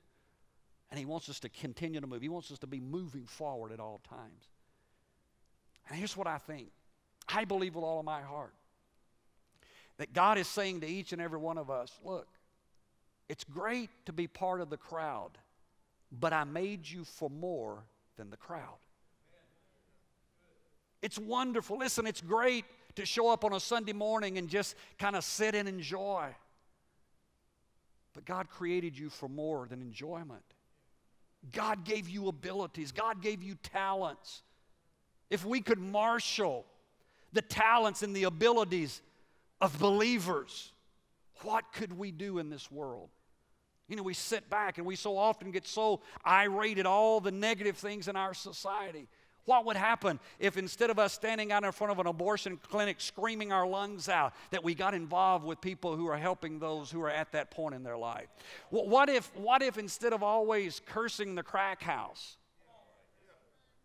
And 0.91 0.99
He 0.99 1.05
wants 1.05 1.29
us 1.29 1.39
to 1.41 1.51
continue 1.51 2.01
to 2.01 2.07
move. 2.07 2.23
He 2.23 2.31
wants 2.31 2.51
us 2.51 2.59
to 2.61 2.67
be 2.67 2.81
moving 2.81 3.27
forward 3.27 3.71
at 3.71 3.81
all 3.81 4.01
times. 4.09 4.49
And 5.91 5.99
here's 5.99 6.17
what 6.17 6.27
I 6.27 6.39
think 6.39 6.69
I 7.29 7.45
believe 7.45 7.75
with 7.75 7.85
all 7.85 7.99
of 7.99 8.07
my 8.07 8.23
heart 8.23 8.55
that 9.99 10.15
God 10.15 10.39
is 10.39 10.49
saying 10.49 10.81
to 10.81 10.87
each 10.87 11.13
and 11.13 11.21
every 11.21 11.39
one 11.39 11.59
of 11.59 11.69
us 11.69 11.93
look, 12.03 12.29
it's 13.29 13.45
great 13.45 13.91
to 14.07 14.13
be 14.15 14.27
part 14.27 14.63
of 14.63 14.71
the 14.71 14.79
crowd, 14.79 15.33
but 16.11 16.33
I 16.33 16.45
made 16.45 16.89
you 16.89 17.05
for 17.05 17.29
more 17.29 17.85
than 18.17 18.31
the 18.31 18.39
crowd. 18.39 18.79
It's 21.03 21.19
wonderful. 21.19 21.77
Listen, 21.77 22.07
it's 22.07 22.23
great 22.23 22.65
to 22.97 23.05
show 23.05 23.29
up 23.29 23.45
on 23.45 23.53
a 23.53 23.61
Sunday 23.61 23.93
morning 23.93 24.39
and 24.39 24.49
just 24.49 24.77
kind 24.99 25.17
of 25.17 25.25
sit 25.25 25.55
and 25.55 25.69
enjoy. 25.69 26.29
But 28.13 28.25
God 28.25 28.49
created 28.49 28.97
you 28.97 29.11
for 29.11 29.29
more 29.29 29.67
than 29.67 29.83
enjoyment. 29.83 30.43
God 31.53 31.85
gave 31.85 32.09
you 32.09 32.29
abilities, 32.29 32.93
God 32.93 33.21
gave 33.21 33.43
you 33.43 33.57
talents. 33.63 34.43
If 35.31 35.45
we 35.45 35.61
could 35.61 35.79
marshal 35.79 36.65
the 37.33 37.43
talents 37.43 38.03
and 38.03 38.15
the 38.15 38.25
abilities 38.25 39.03
of 39.61 39.79
believers, 39.79 40.73
what 41.43 41.73
could 41.73 41.99
we 41.99 42.13
do 42.13 42.39
in 42.39 42.51
this 42.51 42.71
world? 42.71 43.09
You 43.89 43.97
know, 43.97 44.03
we 44.03 44.15
sit 44.15 44.49
back 44.49 44.79
and 44.79 44.87
we 44.87 44.97
so 44.97 45.19
often 45.19 45.51
get 45.51 45.67
so 45.67 46.01
irate 46.27 46.79
at 46.79 46.87
all 46.87 47.21
the 47.21 47.33
negative 47.33 47.77
things 47.77 48.09
in 48.09 48.17
our 48.17 48.33
society. 48.33 49.09
What 49.47 49.67
would 49.67 49.77
happen 49.77 50.21
if 50.39 50.57
instead 50.57 50.91
of 50.91 50.99
us 50.99 51.13
standing 51.13 51.53
out 51.53 51.65
in 51.65 51.73
front 51.73 51.93
of 51.93 51.99
an 51.99 52.07
abortion 52.07 52.59
clinic 52.69 53.01
screaming 53.01 53.53
our 53.53 53.67
lungs 53.67 54.09
out, 54.09 54.33
that 54.51 54.65
we 54.65 54.75
got 54.75 54.95
involved 54.95 55.45
with 55.45 55.61
people 55.61 55.97
who 55.97 56.07
are 56.07 56.17
helping 56.17 56.59
those 56.59 56.91
who 56.91 57.03
are 57.03 57.11
at 57.11 57.33
that 57.33 57.51
point 57.51 57.75
in 57.75 57.83
their 57.83 57.97
life? 57.97 58.29
What 58.71 59.09
if, 59.09 59.35
what 59.37 59.63
if 59.63 59.77
instead 59.77 60.13
of 60.13 60.23
always 60.23 60.81
cursing 60.87 61.35
the 61.35 61.43
crack 61.43 61.83
house, 61.83 62.37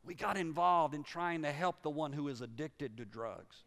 we 0.05 0.15
got 0.15 0.37
involved 0.37 0.95
in 0.95 1.03
trying 1.03 1.41
to 1.41 1.51
help 1.51 1.81
the 1.81 1.89
one 1.89 2.13
who 2.13 2.29
is 2.29 2.41
addicted 2.41 2.97
to 2.97 3.05
drugs? 3.05 3.63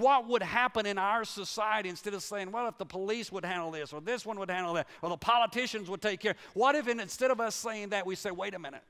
what 0.00 0.26
would 0.28 0.42
happen 0.42 0.86
in 0.86 0.98
our 0.98 1.24
society 1.24 1.88
instead 1.88 2.14
of 2.14 2.22
saying, 2.22 2.50
well, 2.50 2.66
if 2.68 2.78
the 2.78 2.86
police 2.86 3.30
would 3.30 3.44
handle 3.44 3.70
this, 3.70 3.92
or 3.92 4.00
this 4.00 4.26
one 4.26 4.38
would 4.38 4.50
handle 4.50 4.74
that, 4.74 4.88
or 5.02 5.10
the 5.10 5.16
politicians 5.16 5.88
would 5.88 6.00
take 6.02 6.20
care. 6.20 6.34
What 6.54 6.74
if 6.74 6.88
instead 6.88 7.30
of 7.30 7.40
us 7.40 7.54
saying 7.54 7.90
that, 7.90 8.06
we 8.06 8.14
say, 8.14 8.30
wait 8.30 8.54
a 8.54 8.58
minute, 8.58 8.82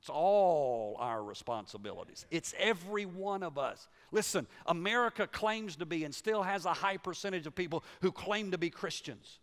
it's 0.00 0.08
all 0.08 0.96
our 0.98 1.22
responsibilities. 1.22 2.24
It's 2.30 2.54
every 2.58 3.04
one 3.04 3.42
of 3.42 3.58
us. 3.58 3.86
Listen, 4.12 4.46
America 4.64 5.26
claims 5.26 5.76
to 5.76 5.84
be 5.84 6.04
and 6.04 6.14
still 6.14 6.42
has 6.42 6.64
a 6.64 6.72
high 6.72 6.96
percentage 6.96 7.46
of 7.46 7.54
people 7.54 7.84
who 8.00 8.10
claim 8.10 8.50
to 8.52 8.58
be 8.58 8.70
Christians. 8.70 9.40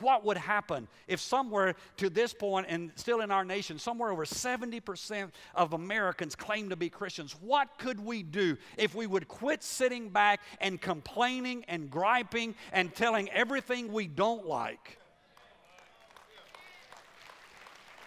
What 0.00 0.24
would 0.24 0.38
happen 0.38 0.88
if 1.08 1.20
somewhere 1.20 1.74
to 1.98 2.08
this 2.08 2.32
point, 2.32 2.66
and 2.70 2.90
still 2.96 3.20
in 3.20 3.30
our 3.30 3.44
nation, 3.44 3.78
somewhere 3.78 4.10
over 4.10 4.24
70% 4.24 5.30
of 5.54 5.74
Americans 5.74 6.34
claim 6.34 6.70
to 6.70 6.76
be 6.76 6.88
Christians? 6.88 7.36
What 7.40 7.68
could 7.76 8.00
we 8.00 8.22
do 8.22 8.56
if 8.78 8.94
we 8.94 9.06
would 9.06 9.28
quit 9.28 9.62
sitting 9.62 10.08
back 10.08 10.40
and 10.58 10.80
complaining 10.80 11.64
and 11.68 11.90
griping 11.90 12.54
and 12.72 12.94
telling 12.94 13.28
everything 13.28 13.92
we 13.92 14.06
don't 14.06 14.46
like? 14.46 14.98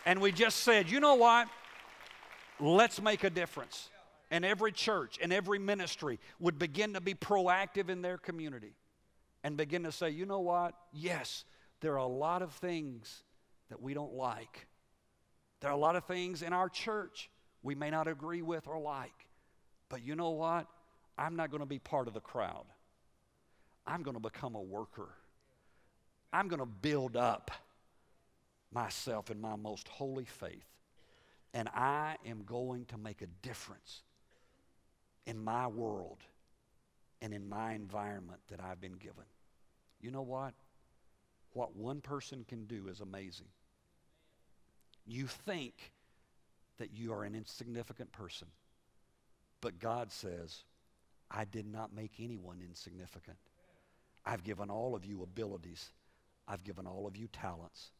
And 0.06 0.20
we 0.22 0.32
just 0.32 0.62
said, 0.62 0.90
you 0.90 1.00
know 1.00 1.14
what? 1.16 1.48
Let's 2.60 3.02
make 3.02 3.24
a 3.24 3.30
difference. 3.30 3.90
And 4.32 4.46
every 4.46 4.72
church 4.72 5.18
and 5.22 5.34
every 5.34 5.58
ministry 5.58 6.20
would 6.40 6.60
begin 6.60 6.94
to 6.94 7.02
be 7.02 7.16
proactive 7.16 7.90
in 7.90 8.02
their 8.02 8.18
community 8.18 8.74
and 9.44 9.58
begin 9.58 9.84
to 9.84 9.92
say, 9.92 10.10
you 10.12 10.26
know 10.26 10.42
what? 10.42 10.76
Yes, 10.94 11.46
there 11.82 11.94
are 11.94 11.98
a 11.98 12.06
lot 12.06 12.42
of 12.42 12.52
things 12.54 13.24
that 13.70 13.82
we 13.82 13.94
don't 13.94 14.14
like. 14.14 14.68
There 15.62 15.72
are 15.72 15.74
a 15.74 15.80
lot 15.80 15.96
of 15.96 16.06
things 16.06 16.42
in 16.42 16.54
our 16.54 16.70
church 16.70 17.30
we 17.64 17.76
may 17.76 17.90
not 17.90 18.08
agree 18.08 18.42
with 18.42 18.68
or 18.68 18.80
like. 18.80 19.28
But 19.90 20.04
you 20.06 20.16
know 20.16 20.30
what? 20.30 20.68
I'm 21.18 21.36
not 21.36 21.50
going 21.50 21.62
to 21.62 21.66
be 21.66 21.80
part 21.80 22.08
of 22.08 22.14
the 22.14 22.22
crowd. 22.22 22.66
I'm 23.86 24.04
going 24.04 24.16
to 24.16 24.22
become 24.22 24.56
a 24.56 24.62
worker. 24.62 25.10
I'm 26.32 26.48
going 26.48 26.60
to 26.60 26.66
build 26.66 27.18
up 27.18 27.52
myself 28.72 29.32
in 29.32 29.42
my 29.42 29.56
most 29.56 29.88
holy 29.88 30.26
faith. 30.26 30.66
And 31.54 31.68
I 31.70 32.18
am 32.26 32.44
going 32.46 32.86
to 32.86 32.98
make 32.98 33.22
a 33.22 33.28
difference 33.42 34.02
in 35.26 35.44
my 35.44 35.68
world 35.68 36.20
and 37.22 37.34
in 37.34 37.48
my 37.50 37.74
environment 37.74 38.40
that 38.50 38.60
I've 38.62 38.80
been 38.80 38.94
given. 38.94 39.26
You 40.02 40.12
know 40.12 40.22
what? 40.22 40.54
What 41.54 41.76
one 41.76 42.02
person 42.02 42.46
can 42.48 42.66
do 42.66 42.88
is 42.88 43.02
amazing. 43.02 43.48
You 45.06 45.26
think 45.26 45.92
that 46.78 46.94
you 46.94 47.12
are 47.14 47.24
an 47.24 47.36
insignificant 47.36 48.12
person, 48.12 48.48
but 49.60 49.80
God 49.80 50.12
says, 50.12 50.64
I 51.32 51.46
did 51.46 51.66
not 51.66 51.94
make 51.94 52.14
anyone 52.20 52.62
insignificant. 52.66 53.38
I've 54.26 54.44
given 54.44 54.70
all 54.70 54.96
of 54.96 55.06
you 55.06 55.24
abilities, 55.24 55.90
I've 56.48 56.64
given 56.64 56.86
all 56.86 57.08
of 57.08 57.18
you 57.18 57.28
talents, 57.28 57.92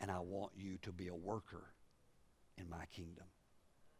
and 0.00 0.10
I 0.10 0.20
want 0.20 0.52
you 0.56 0.78
to 0.82 0.92
be 0.92 1.08
a 1.08 1.14
worker 1.14 1.64
in 2.58 2.68
my 2.70 2.86
kingdom. 2.94 3.35